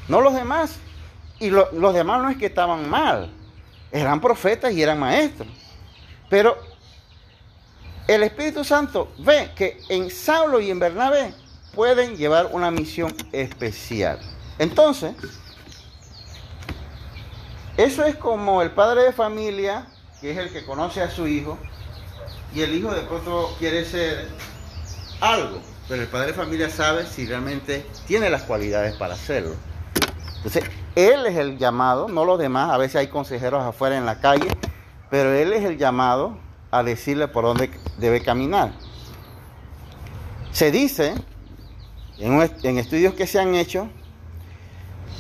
[0.08, 0.78] no los demás.
[1.38, 3.30] Y los demás no es que estaban mal,
[3.92, 5.48] eran profetas y eran maestros.
[6.30, 6.56] Pero
[8.08, 11.34] el Espíritu Santo ve que en Saulo y en Bernabé
[11.74, 14.18] pueden llevar una misión especial.
[14.58, 15.14] Entonces,
[17.76, 19.86] eso es como el padre de familia,
[20.20, 21.58] que es el que conoce a su hijo,
[22.54, 24.28] y el hijo de pronto quiere ser
[25.20, 29.54] algo, pero el padre de familia sabe si realmente tiene las cualidades para hacerlo.
[30.36, 30.64] Entonces,
[30.94, 34.48] él es el llamado, no los demás, a veces hay consejeros afuera en la calle,
[35.10, 36.38] pero él es el llamado
[36.70, 38.72] a decirle por dónde debe caminar.
[40.52, 41.14] Se dice
[42.18, 43.88] en, estudios que se han hecho,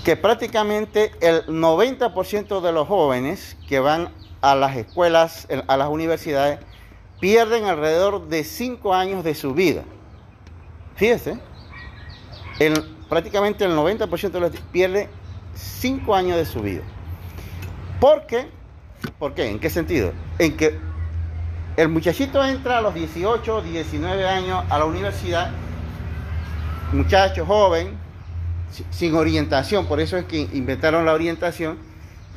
[0.06, 6.60] que prácticamente el 90% de los jóvenes que van a las escuelas, a las universidades,
[7.18, 9.82] pierden alrededor de 5 años de su vida.
[10.94, 11.40] Fíjese,
[13.08, 15.08] prácticamente el 90% de los pierde
[15.54, 16.82] 5 años de su vida.
[17.98, 18.48] ¿Por qué?
[19.18, 19.50] ¿Por qué?
[19.50, 20.12] ¿En qué sentido?
[20.38, 20.78] En que
[21.76, 25.50] el muchachito entra a los 18, 19 años a la universidad
[26.92, 28.05] muchacho joven,
[28.90, 31.78] sin orientación, por eso es que inventaron la orientación,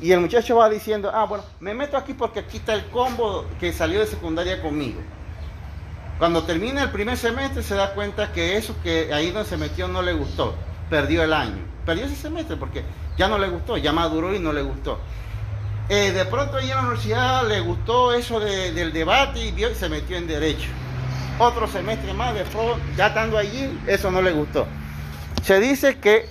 [0.00, 3.44] y el muchacho va diciendo, ah, bueno, me meto aquí porque aquí está el combo
[3.58, 5.00] que salió de secundaria conmigo.
[6.18, 9.88] Cuando termina el primer semestre se da cuenta que eso que ahí donde se metió
[9.88, 10.54] no le gustó,
[10.88, 12.82] perdió el año, perdió ese semestre porque
[13.16, 14.98] ya no le gustó, ya maduró y no le gustó.
[15.88, 19.74] Eh, de pronto ahí en la universidad le gustó eso del debate y, vio, y
[19.74, 20.68] se metió en derecho
[21.40, 24.66] otro semestre más, después ya estando allí, eso no le gustó.
[25.42, 26.26] Se dice que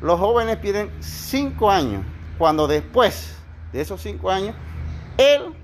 [0.00, 2.04] los jóvenes piden cinco años,
[2.38, 3.36] cuando después
[3.72, 4.54] de esos cinco años,
[5.16, 5.54] él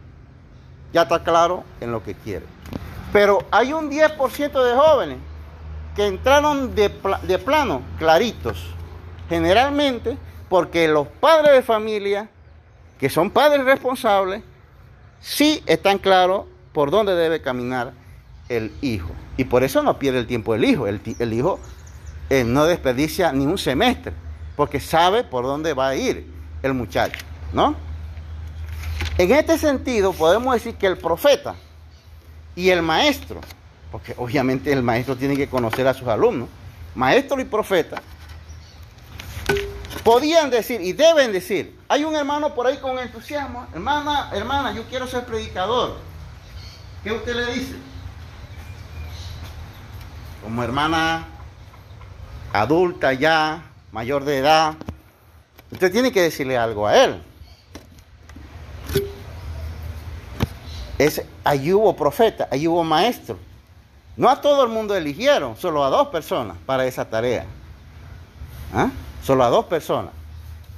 [0.92, 2.46] ya está claro en lo que quiere.
[3.12, 5.18] Pero hay un 10% de jóvenes
[5.94, 8.66] que entraron de, plano, claritos,
[9.28, 10.18] generalmente
[10.48, 12.28] porque los padres de familia,
[12.98, 14.42] que son padres responsables,
[15.20, 17.92] sí están claros por dónde debe caminar
[18.48, 19.10] el hijo.
[19.36, 20.86] Y por eso no pierde el tiempo el hijo.
[20.86, 21.58] El, hijo
[22.30, 24.12] eh, no desperdicia ni un semestre,
[24.56, 26.26] porque sabe por dónde va a ir
[26.62, 27.76] el muchacho, ¿no?
[29.18, 31.54] En este sentido, podemos decir que el profeta
[32.56, 33.40] y el maestro,
[33.90, 36.48] porque obviamente el maestro tiene que conocer a sus alumnos,
[36.94, 38.02] maestro y profeta,
[40.02, 44.84] podían decir y deben decir, hay un hermano por ahí con entusiasmo, hermana, hermana, yo
[44.84, 45.96] quiero ser predicador.
[47.02, 47.74] ¿Qué usted le dice?
[50.44, 51.26] como hermana
[52.54, 54.74] adulta ya, mayor de edad,
[55.72, 57.20] usted tiene que decirle algo a él.
[60.96, 63.36] Es, ahí hubo profeta, ahí hubo maestro.
[64.16, 67.44] No a todo el mundo eligieron, solo a dos personas para esa tarea.
[68.72, 68.90] ¿Ah?
[69.24, 70.12] Solo a dos personas.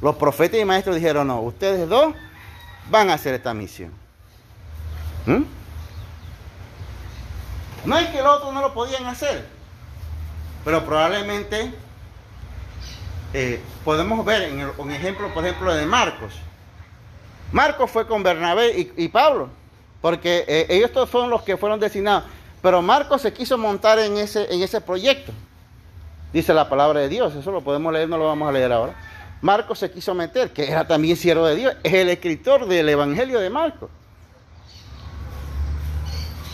[0.00, 2.14] Los profetas y maestros dijeron, no, ustedes dos
[2.90, 3.92] van a hacer esta misión.
[5.26, 5.42] ¿Mm?
[7.84, 9.55] No es que el otro no lo podían hacer,
[10.66, 11.70] pero probablemente
[13.32, 16.34] eh, podemos ver en un ejemplo, por ejemplo, de Marcos.
[17.52, 19.48] Marcos fue con Bernabé y, Pablo,
[20.00, 22.24] porque eh, ellos todos fueron los que fueron designados.
[22.60, 25.30] Pero Marcos se quiso montar en ese, en ese proyecto.
[26.32, 27.32] dice la palabra de Dios.
[27.36, 28.96] Eso lo podemos leer, no lo vamos a leer ahora.
[29.42, 33.38] Marcos se quiso meter, que era también siervo de Dios, es el escritor del Evangelio
[33.38, 33.88] de Marcos.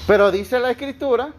[0.06, 1.32] Pero dice la escritura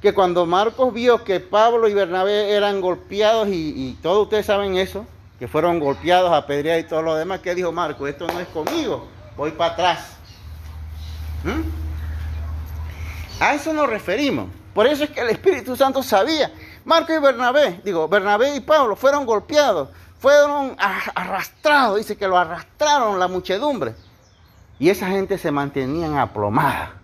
[0.00, 5.06] que cuando Marcos vio que Pablo y Bernabé eran golpeados, y, todos ustedes saben eso,
[5.38, 8.08] que fueron golpeados, a pedrear y todo lo demás, ¿qué dijo Marcos?
[8.08, 9.06] Esto no es conmigo,
[9.36, 10.16] voy para atrás.
[11.44, 11.80] ¿Mm?
[13.42, 14.48] A eso nos referimos.
[14.74, 16.52] Por eso es que el Espíritu Santo sabía.
[16.84, 23.18] Marcos y Bernabé, digo, Bernabé y Pablo fueron golpeados, fueron arrastrados, dice que lo arrastraron
[23.18, 23.94] la muchedumbre.
[24.78, 26.94] Y esa gente se mantenían aplomada.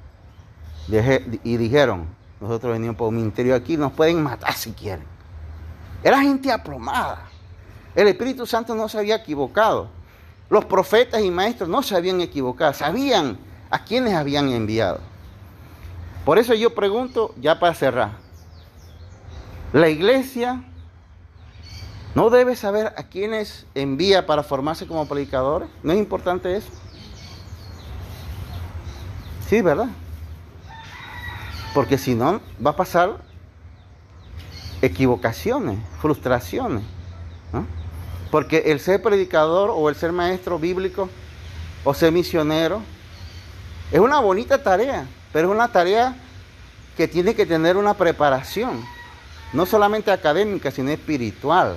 [1.44, 2.06] Y dijeron,
[2.40, 5.04] nosotros venimos por un ministerio aquí, nos pueden matar si quieren.
[6.02, 7.28] Era gente aplomada.
[7.94, 9.88] El Espíritu Santo no se había equivocado.
[10.50, 13.38] Los profetas y maestros no se habían equivocado, sabían
[13.70, 15.00] a quiénes habían enviado.
[16.24, 18.10] Por eso yo pregunto, ya para cerrar,
[19.72, 20.62] la iglesia
[22.14, 25.68] no debe saber a quiénes envía para formarse como predicadores.
[25.82, 26.68] ¿No es importante eso?
[29.48, 29.88] Sí, ¿verdad?
[31.76, 33.18] Porque si no, va a pasar
[34.80, 36.82] equivocaciones, frustraciones.
[38.30, 41.10] Porque el ser predicador o el ser maestro bíblico
[41.84, 42.80] o ser misionero
[43.92, 46.16] es una bonita tarea, pero es una tarea
[46.96, 48.82] que tiene que tener una preparación,
[49.52, 51.76] no solamente académica, sino espiritual.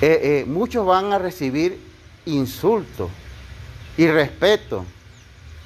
[0.00, 1.84] Eh, eh, muchos van a recibir
[2.24, 3.10] insultos
[3.96, 4.84] y respeto.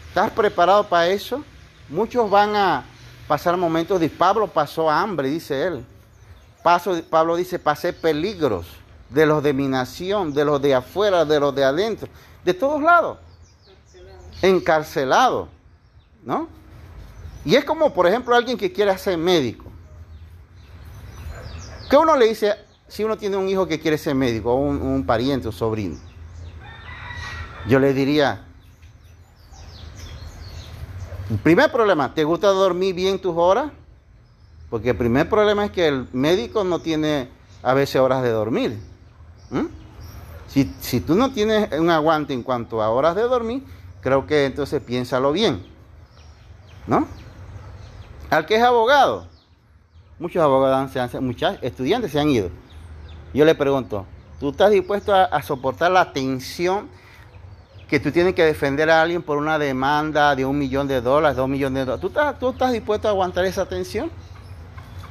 [0.08, 1.44] ¿Estás preparado para eso?
[1.92, 2.84] Muchos van a
[3.28, 5.84] pasar momentos de Pablo pasó hambre, dice él.
[7.10, 8.66] Pablo dice, pasé peligros
[9.10, 12.08] de los de mi nación, de los de afuera, de los de adentro,
[12.44, 13.18] de todos lados.
[14.40, 15.48] Encarcelado,
[16.24, 16.48] ¿no?
[17.44, 19.66] Y es como, por ejemplo, alguien que quiere ser médico.
[21.90, 22.54] ¿Qué uno le dice
[22.88, 25.98] si uno tiene un hijo que quiere ser médico, o un, un pariente o sobrino?
[27.68, 28.46] Yo le diría,
[31.30, 33.70] el primer problema, ¿te gusta dormir bien tus horas?
[34.70, 37.28] Porque el primer problema es que el médico no tiene
[37.62, 38.78] a veces horas de dormir.
[40.48, 43.64] Si, si, tú no tienes un aguante en cuanto a horas de dormir,
[44.00, 45.64] creo que entonces piénsalo bien.
[46.86, 47.06] ¿No?
[48.30, 49.26] Al que es abogado,
[50.18, 50.90] muchos abogados,
[51.20, 52.50] muchos estudiantes se han ido.
[53.34, 54.06] Yo le pregunto,
[54.40, 56.88] ¿tú estás dispuesto a, a soportar la tensión?
[57.92, 61.36] Que tú tienes que defender a alguien por una demanda de un millón de dólares,
[61.36, 62.00] dos millones de dólares.
[62.00, 64.10] ¿Tú estás, ¿Tú estás dispuesto a aguantar esa tensión?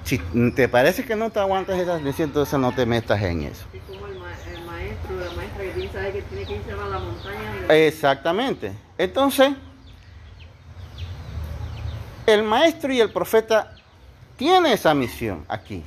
[0.03, 0.17] Si
[0.55, 3.65] te parece que no te aguantas esa tensión, entonces no te metas en eso.
[3.71, 7.67] Es como el, maestro, la maestra que sabe que tiene que irse a la montaña.
[7.69, 8.71] Exactamente.
[8.97, 9.51] Entonces,
[12.25, 13.75] el maestro y el profeta
[14.37, 15.83] tienen esa misión aquí.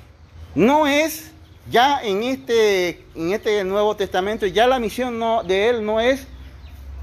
[0.54, 1.32] No es
[1.68, 6.28] ya en este, en este Nuevo Testamento, ya la misión no, de él no es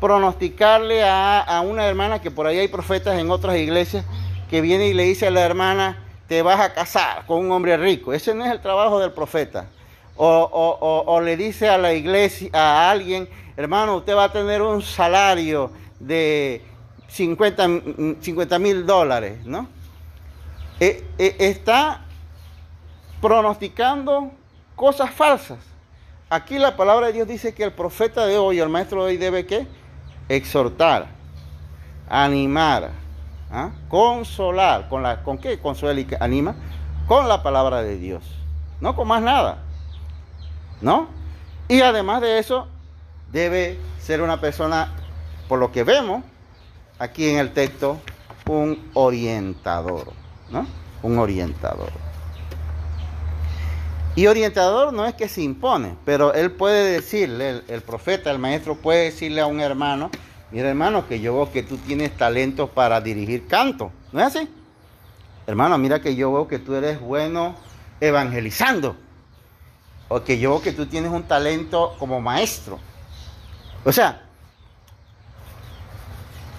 [0.02, 4.04] pronosticarle a, una hermana, que por ahí hay profetas en otras iglesias,
[4.50, 7.78] que viene y le dice a la hermana, te vas a casar con un hombre
[7.78, 8.12] rico.
[8.12, 9.68] Ese no es el trabajo del profeta.
[10.18, 15.72] O, le dice a la iglesia, a alguien, hermano, usted va a tener un salario
[16.00, 16.64] de
[17.08, 19.68] 50 mil dólares, ¿no?
[20.80, 22.06] E, e, está
[23.22, 24.32] pronosticando
[24.76, 25.60] cosas falsas.
[26.28, 29.18] Aquí la palabra de Dios dice que el profeta de hoy, el maestro de hoy,
[29.18, 29.68] debe qué?
[30.36, 31.08] Exhortar,
[32.10, 32.92] animar,
[33.52, 33.72] ¿ah?
[33.90, 34.88] consolar.
[34.88, 36.56] ¿Con, la, ¿Con qué consuela y anima?
[37.08, 38.24] Con la palabra de Dios.
[38.80, 39.60] No con más nada.
[40.80, 41.08] ¿No?
[41.68, 42.68] Y además de eso,
[43.32, 44.94] debe ser una persona,
[45.48, 46.24] por lo que vemos
[46.98, 48.00] aquí en el texto,
[48.48, 50.14] un orientador.
[50.50, 50.66] ¿No?
[51.04, 51.92] Un orientador.
[54.16, 58.76] Y orientador no es que se impone, pero él puede decirle, el, profeta, el maestro
[58.76, 60.12] puede decirle a un hermano,
[60.52, 63.92] mira hermano, que yo veo que tú tienes talento para dirigir canto.
[64.12, 64.50] ¿No es así?
[65.48, 67.56] Hermano, mira que yo veo que tú eres bueno
[68.02, 68.98] evangelizando.
[70.10, 72.80] O que yo veo que tú tienes un talento como maestro.
[73.86, 74.24] O sea,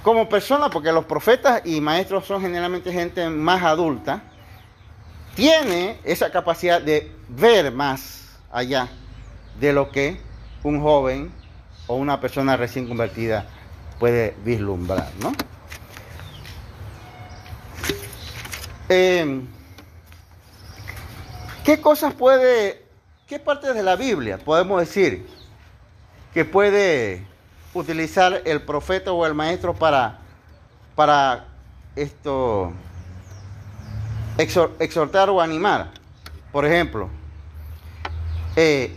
[0.03, 4.23] como persona, porque los profetas y maestros son generalmente gente más adulta,
[5.35, 8.89] tiene esa capacidad de ver más allá
[9.59, 10.21] de lo que
[10.63, 11.33] un joven
[11.87, 13.47] o una persona recién convertida
[13.99, 15.33] puede vislumbrar, ¿no?
[18.89, 19.47] Em,
[21.65, 22.85] ¿Qué cosas puede,
[23.29, 25.29] qué partes de la Biblia podemos decir
[26.35, 27.25] que puede
[27.73, 30.19] utilizar el profeta o el maestro para,
[30.97, 31.47] para
[31.95, 32.73] esto,
[34.39, 35.91] exhortar o animar.
[36.53, 37.09] por ejemplo,
[38.57, 38.95] eh,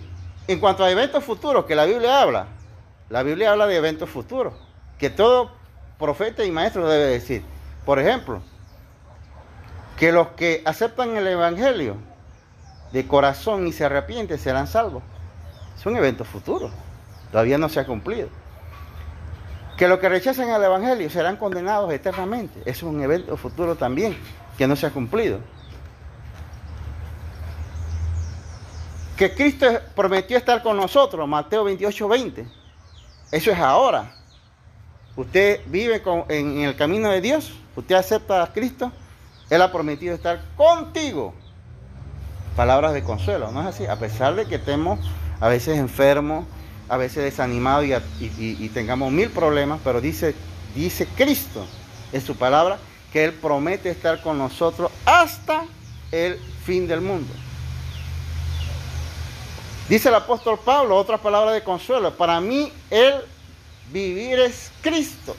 [0.48, 2.48] en cuanto a eventos futuros que la Biblia habla,
[3.10, 4.54] la Biblia habla de eventos futuros,
[5.00, 5.52] que todo
[5.98, 7.44] profeta y maestro debe decir.
[7.86, 8.42] Por ejemplo,
[9.98, 11.96] que los que aceptan el Evangelio
[12.92, 15.04] de corazón y se arrepienten serán salvos.
[15.78, 16.70] Es un evento futuro,
[17.32, 18.30] todavía no se ha cumplido.
[19.78, 22.62] Que los que rechazan el Evangelio serán condenados eternamente.
[22.66, 24.18] Es un evento futuro también,
[24.58, 25.40] que no se ha cumplido.
[29.18, 32.48] Que Cristo prometió estar con nosotros, Mateo 28, 20.
[33.32, 34.12] Eso es ahora.
[35.16, 38.92] Usted vive en, el camino de Dios, usted acepta a Cristo,
[39.50, 41.34] Él ha prometido estar contigo.
[42.58, 43.86] Palabras de consuelo, ¿no es así?
[43.86, 45.00] A pesar de que estemos
[45.40, 46.46] a veces enfermos,
[46.90, 47.86] a veces desanimados
[48.20, 50.36] y, tengamos mil problemas, pero dice,
[50.76, 51.66] dice Cristo
[52.12, 52.78] en su palabra
[53.16, 55.64] que Él promete estar con nosotros hasta
[56.12, 57.34] el fin del mundo.
[59.88, 63.14] Dice el apóstol Pablo, otra palabra de consuelo, para mí el
[63.94, 65.34] vivir es Cristo.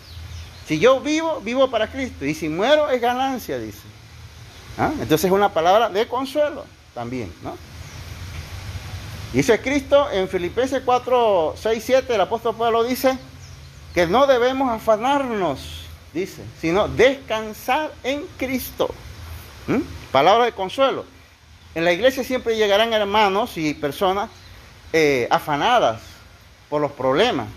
[0.66, 2.24] Si yo vivo, vivo para Cristo.
[2.24, 3.82] Y si muero es ganancia, dice.
[4.78, 4.92] ¿Ah?
[4.92, 7.58] Entonces es una palabra de consuelo también, ¿no?
[9.34, 13.18] Dice Cristo en Filipenses 4, 6, 7, el apóstol Pablo dice
[13.92, 15.85] que no debemos afanarnos,
[16.16, 18.88] dice, sino descansar en Cristo.
[19.66, 19.80] ¿Mm?
[20.10, 21.04] Palabra de consuelo.
[21.74, 24.30] En la iglesia siempre llegarán hermanos y personas
[24.92, 26.00] eh, afanadas
[26.70, 27.48] por los problemas.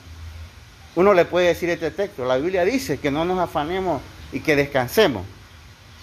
[0.96, 4.02] Uno le puede decir este texto, la Biblia dice que no nos afanemos
[4.34, 5.26] y que descansemos.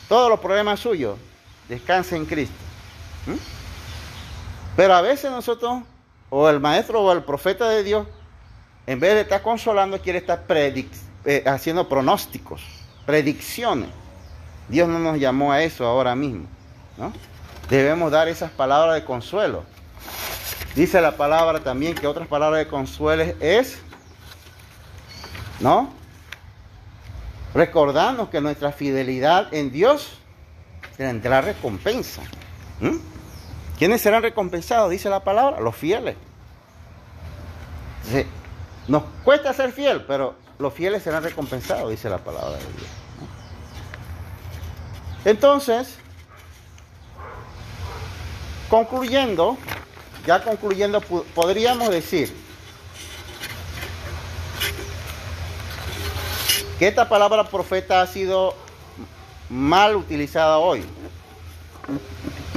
[0.08, 1.18] Todos los problemas suyos,
[1.68, 2.54] descanse en Cristo.
[3.26, 3.34] ¿Mm?
[4.76, 5.82] Pero a veces nosotros,
[6.30, 8.06] o el maestro o el profeta de Dios,
[8.86, 10.44] en vez de estar consolando, quiere estar
[11.26, 12.62] eh, haciendo pronósticos,
[13.04, 13.90] predicciones.
[14.68, 16.46] Dios no nos llamó a eso ahora mismo.
[16.96, 17.12] ¿no?
[17.68, 19.64] debemos dar esas palabras de consuelo.
[20.74, 23.78] Dice la palabra también que otras palabras de consuelo es,
[25.60, 25.90] ¿no?
[27.54, 30.18] Recordarnos que nuestra fidelidad en Dios
[30.96, 32.22] tendrá recompensa.
[33.78, 34.90] ¿Quiénes serán recompensados?
[34.90, 36.16] Dice la palabra, los fieles.
[38.86, 42.90] nos cuesta ser fiel, pero los fieles serán recompensados, dice la palabra de Dios.
[45.24, 45.98] Entonces,
[48.68, 49.56] Concluyendo,
[50.26, 52.34] ya concluyendo, podríamos decir
[56.76, 58.56] que esta palabra profeta ha sido
[59.48, 60.84] mal utilizada hoy.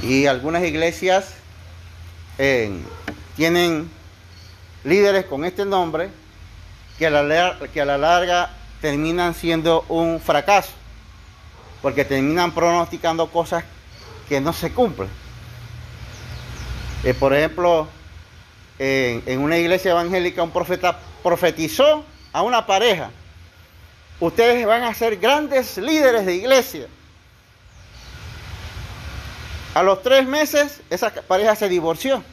[0.02, 1.36] Y algunas iglesias
[2.40, 2.72] eh,
[3.36, 3.92] tienen
[4.84, 6.10] líderes con este nombre
[7.00, 8.52] que a, la, que a la larga
[8.82, 10.74] terminan siendo un fracaso,
[11.82, 13.64] porque terminan pronosticando cosas
[14.28, 15.10] que no se cumplen.
[17.04, 17.88] Eh, por ejemplo,
[18.78, 22.04] en, una iglesia evangélica un profeta profetizó
[22.34, 23.12] a una pareja.
[24.20, 26.88] Ustedes van a ser grandes líderes de iglesia.
[29.74, 32.24] A los tres meses esa pareja se divorció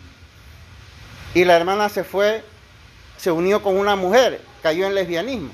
[1.34, 2.42] y la hermana se fue,
[3.18, 5.50] se unió con una mujer, cayó en lesbianismo.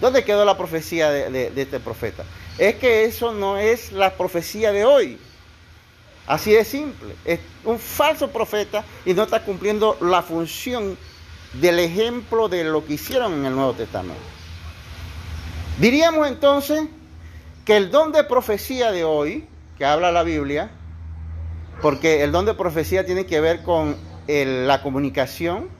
[0.00, 2.22] ¿Dónde quedó la profecía de este profeta?
[2.58, 5.18] Es que eso no es la profecía de hoy.
[6.28, 7.16] Así de simple.
[7.24, 10.96] Es un falso profeta y no está cumpliendo la función
[11.54, 14.22] del ejemplo de lo que hicieron en el Nuevo Testamento.
[15.80, 16.84] Diríamos entonces
[17.64, 19.44] que el don de profecía de hoy,
[19.76, 20.70] que habla la Biblia,
[21.82, 23.96] porque el don de profecía tiene que ver con
[24.28, 25.79] la comunicación,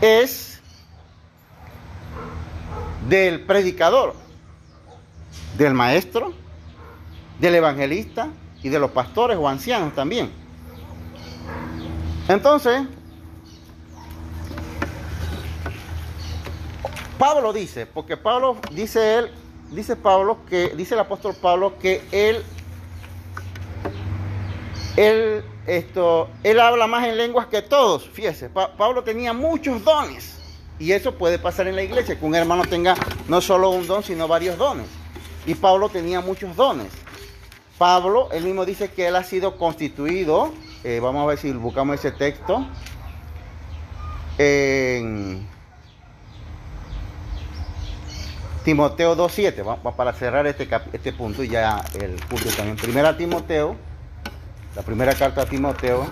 [0.00, 0.60] es
[3.08, 4.14] del predicador,
[5.56, 6.34] del maestro,
[7.38, 8.28] del evangelista
[8.62, 10.30] y de los pastores o ancianos también.
[12.28, 12.82] Entonces,
[17.18, 19.30] Pablo dice, porque Pablo dice él,
[19.70, 22.42] dice Pablo que dice el apóstol Pablo que él
[24.96, 28.08] él esto él habla más en lenguas que todos.
[28.08, 30.36] Fíjese, Pablo tenía muchos dones.
[30.78, 32.94] Y eso puede pasar en la iglesia, que un hermano tenga
[33.28, 34.86] no solo un don, sino varios dones.
[35.46, 36.88] Y Pablo tenía muchos dones.
[37.78, 40.52] Pablo, él mismo dice que él ha sido constituido,
[40.84, 42.66] eh, vamos a ver si buscamos ese texto,
[44.38, 45.46] en
[48.64, 52.76] Timoteo 2.7, para cerrar este, este punto y ya el punto también.
[52.76, 53.76] Primera Timoteo,
[54.76, 56.06] la primera carta a Timoteo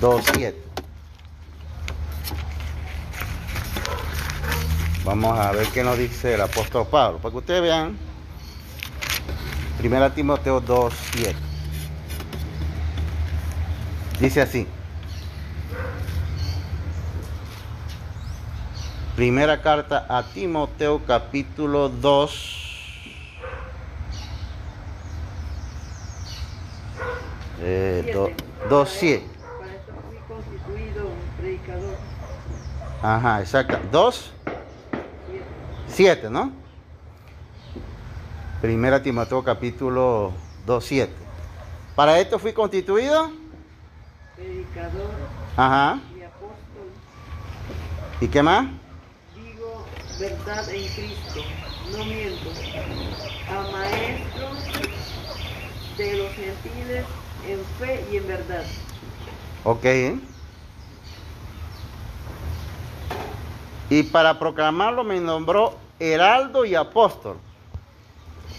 [0.00, 0.54] 2.7.
[5.04, 7.98] Vamos a ver qué nos dice el apóstol Pablo, para que ustedes vean
[9.76, 11.34] Primera Timoteo 2, 7.
[14.20, 14.66] Dice así.
[19.16, 22.63] Primera carta a Timoteo capítulo 2.
[27.66, 28.44] Eh, do- Siete.
[28.68, 29.26] 2, 7.
[29.58, 31.08] Para esto fui constituido
[31.38, 31.96] predicador.
[33.02, 33.78] Ajá, exacto.
[33.90, 34.32] 2,
[35.88, 36.20] Siete.
[36.20, 36.52] 7, ¿no?
[38.60, 40.32] Primera Timoteo capítulo
[40.66, 41.12] 2, 7.
[41.96, 43.30] Para esto fui constituido.
[44.36, 45.10] Predicador
[45.56, 46.00] Ajá.
[46.18, 46.88] y apóstol.
[48.20, 48.66] ¿Y qué más?
[49.34, 49.84] Digo
[50.18, 51.40] verdad en Cristo,
[51.96, 52.50] no miento.
[53.50, 54.58] A maestros
[55.98, 57.04] de los gentiles
[57.48, 58.64] en fe y en verdad.
[59.64, 59.84] Ok.
[63.90, 67.38] Y para proclamarlo me nombró heraldo y apóstol.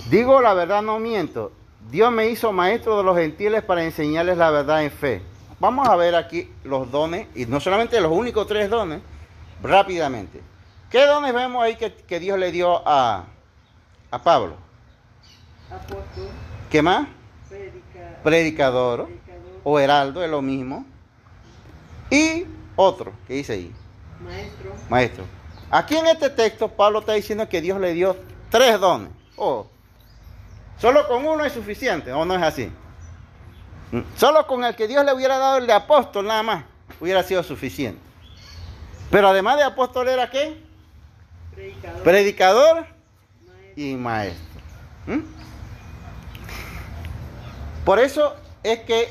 [0.09, 1.51] Digo la verdad, no miento.
[1.89, 5.21] Dios me hizo maestro de los gentiles para enseñarles la verdad en fe.
[5.59, 9.01] Vamos a ver aquí los dones, y no solamente los únicos tres dones,
[9.61, 10.41] rápidamente.
[10.89, 13.25] ¿Qué dones vemos ahí que, que Dios le dio a,
[14.11, 14.55] a Pablo?
[15.71, 16.29] Apóstol,
[16.69, 17.07] ¿Qué más?
[18.25, 19.07] Predica- Predicador
[19.63, 20.85] o heraldo, es lo mismo.
[22.09, 22.45] Y
[22.75, 23.71] otro, ¿qué dice ahí?
[24.23, 25.23] maestro, Maestro,
[25.71, 28.15] aquí en este texto Pablo está diciendo que Dios le dio
[28.49, 29.09] tres dones.
[29.35, 29.67] Oh,
[30.79, 32.71] solo con uno es suficiente, ¿o no es así?
[33.91, 36.63] Mm, Solo con el que Dios le hubiera dado el de apóstol nada más
[36.99, 37.99] hubiera sido suficiente.
[39.11, 40.63] Pero además de apóstol era qué?
[41.53, 43.73] predicador, Predicador maestro.
[43.75, 44.61] y maestro.
[45.07, 45.19] ¿Mm?
[47.85, 49.07] Por eso es que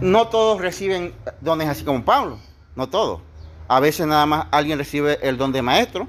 [0.00, 2.38] no todos reciben dones así como Pablo,
[2.76, 3.20] no todos.
[3.68, 6.08] A veces nada más alguien recibe el don de maestro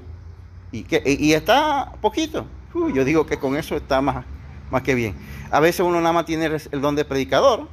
[0.70, 1.02] y, que,
[1.34, 2.46] está poquito.
[2.72, 4.24] Uy, yo digo que con eso está más,
[4.70, 5.16] más que bien.
[5.50, 7.68] A veces uno nada más tiene el don de predicador,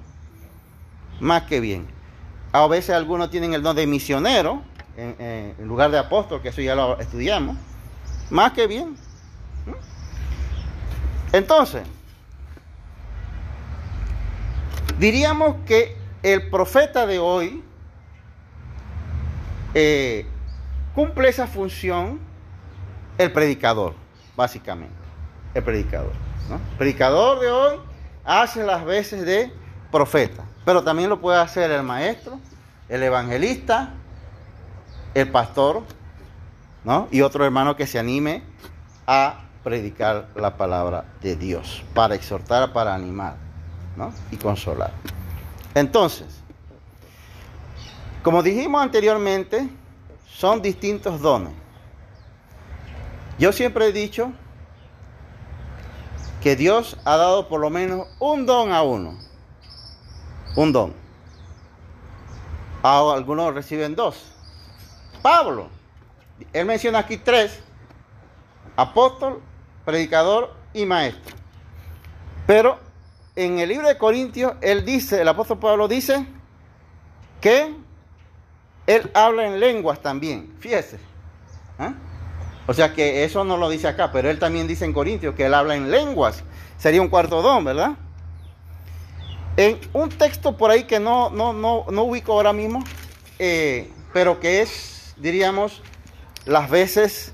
[1.20, 1.88] más que bien.
[2.52, 4.62] A veces algunos tienen el don de misionero,
[4.98, 7.58] en, en- lugar de apóstol, que eso ya lo estudiamos,
[8.30, 8.96] más que bien.
[11.32, 11.84] Entonces,
[15.02, 17.64] diríamos que el profeta de hoy
[19.74, 20.28] eh,
[20.94, 22.20] cumple esa función
[23.18, 23.96] el predicador,
[24.38, 24.94] básicamente.
[25.56, 26.12] El predicador.
[26.52, 27.78] El predicador de hoy
[28.24, 29.52] hace las veces de
[29.92, 32.40] profeta, pero también lo puede hacer el maestro,
[32.88, 33.94] el evangelista,
[35.16, 35.82] el pastor,
[36.84, 37.08] ¿no?
[37.10, 38.44] Y otro hermano que se anime
[39.08, 43.36] a predicar la palabra de Dios, para exhortar, para animar,
[43.96, 44.14] ¿no?
[44.32, 44.92] Y consolar.
[45.74, 46.28] Entonces,
[48.24, 49.70] como dijimos anteriormente,
[50.28, 51.54] son distintos dones.
[53.40, 54.32] Yo siempre he dicho
[56.42, 59.18] que Dios ha dado por lo menos un don a uno.
[60.56, 60.94] Un don.
[62.84, 64.32] A algunos reciben dos.
[65.22, 65.70] Pablo,
[66.54, 67.60] él menciona aquí tres.
[68.76, 69.42] Apóstol,
[69.86, 71.36] predicador y maestro.
[72.48, 72.80] Pero
[73.36, 76.26] en el libro de Corintios, él dice, el apóstol Pablo dice
[77.40, 77.74] que
[78.88, 80.54] él habla en lenguas también.
[80.60, 81.00] Fíjese.
[81.80, 81.94] ¿Ah?
[82.68, 85.46] O sea que eso no lo dice acá, pero él también dice en Corintios que
[85.46, 86.44] él habla en lenguas.
[86.78, 87.94] Sería un cuarto don, ¿verdad?
[89.58, 92.84] En un texto por ahí que no, no, no, no ubico ahora mismo,
[93.40, 95.82] eh, pero que es, diríamos,
[96.46, 97.34] las veces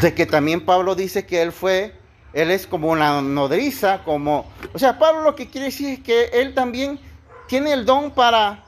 [0.00, 1.94] de que también Pablo dice que él fue,
[2.34, 6.24] él es como una nodriza, como, o sea, Pablo lo que quiere decir es que
[6.32, 6.98] él también
[7.46, 8.64] tiene el don para,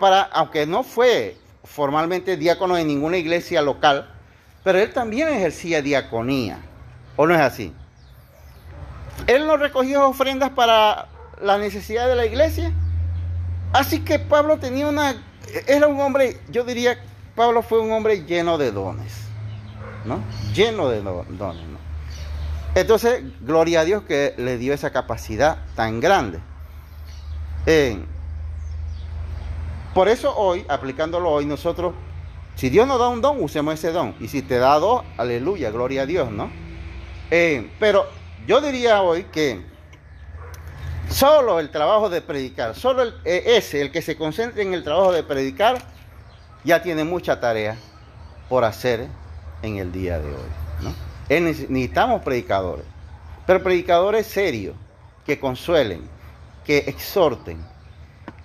[0.00, 4.08] para aunque no fue formalmente diácono en ninguna iglesia local,
[4.64, 6.58] pero él también ejercía diaconía,
[7.16, 7.72] ¿o no es así?
[9.26, 11.08] Él no recogía ofrendas para
[11.40, 12.72] la necesidad de la iglesia,
[13.72, 15.22] así que Pablo tenía una,
[15.66, 16.98] era un hombre, yo diría,
[17.34, 19.12] Pablo fue un hombre lleno de dones.
[20.04, 20.20] ¿no?
[20.54, 21.64] Lleno de do- dones.
[22.76, 26.40] Entonces, gloria a Dios que le dio esa capacidad tan grande.
[27.64, 28.04] Eh,
[29.94, 31.94] por eso hoy, aplicándolo hoy, nosotros,
[32.54, 34.14] si Dios nos da un don, usemos ese don.
[34.20, 36.50] Y si te da dos, aleluya, gloria a Dios, ¿no?
[37.30, 38.04] Eh, pero
[38.46, 39.64] yo diría hoy que
[41.08, 45.12] solo el trabajo de predicar, solo eh, ese, el que se concentre en el trabajo
[45.12, 45.78] de predicar,
[46.62, 47.78] ya tiene mucha tarea
[48.50, 49.06] por hacer
[49.62, 50.50] en el día de hoy.
[50.82, 51.05] ¿no?
[51.28, 52.84] Es nece- necesitamos predicadores,
[53.46, 54.76] pero predicadores serios,
[55.24, 56.02] que consuelen,
[56.64, 57.58] que exhorten,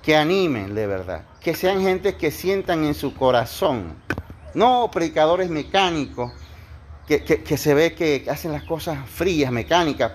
[0.02, 3.94] que animen de verdad, que sean gente que sientan en su corazón,
[4.56, 6.32] no predicadores mecánicos
[7.08, 10.14] que, que- que se ve que hacen las cosas frías, mecánicas,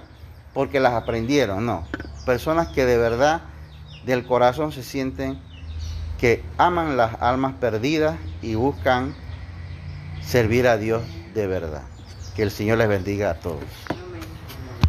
[0.52, 1.86] porque las aprendieron, no.
[2.24, 3.42] Personas que de verdad,
[4.04, 5.38] del corazón se sienten
[6.18, 9.14] que aman las almas perdidas y buscan
[10.20, 11.02] servir a Dios
[11.34, 11.82] de verdad.
[12.36, 13.64] Que el Señor les bendiga a todos.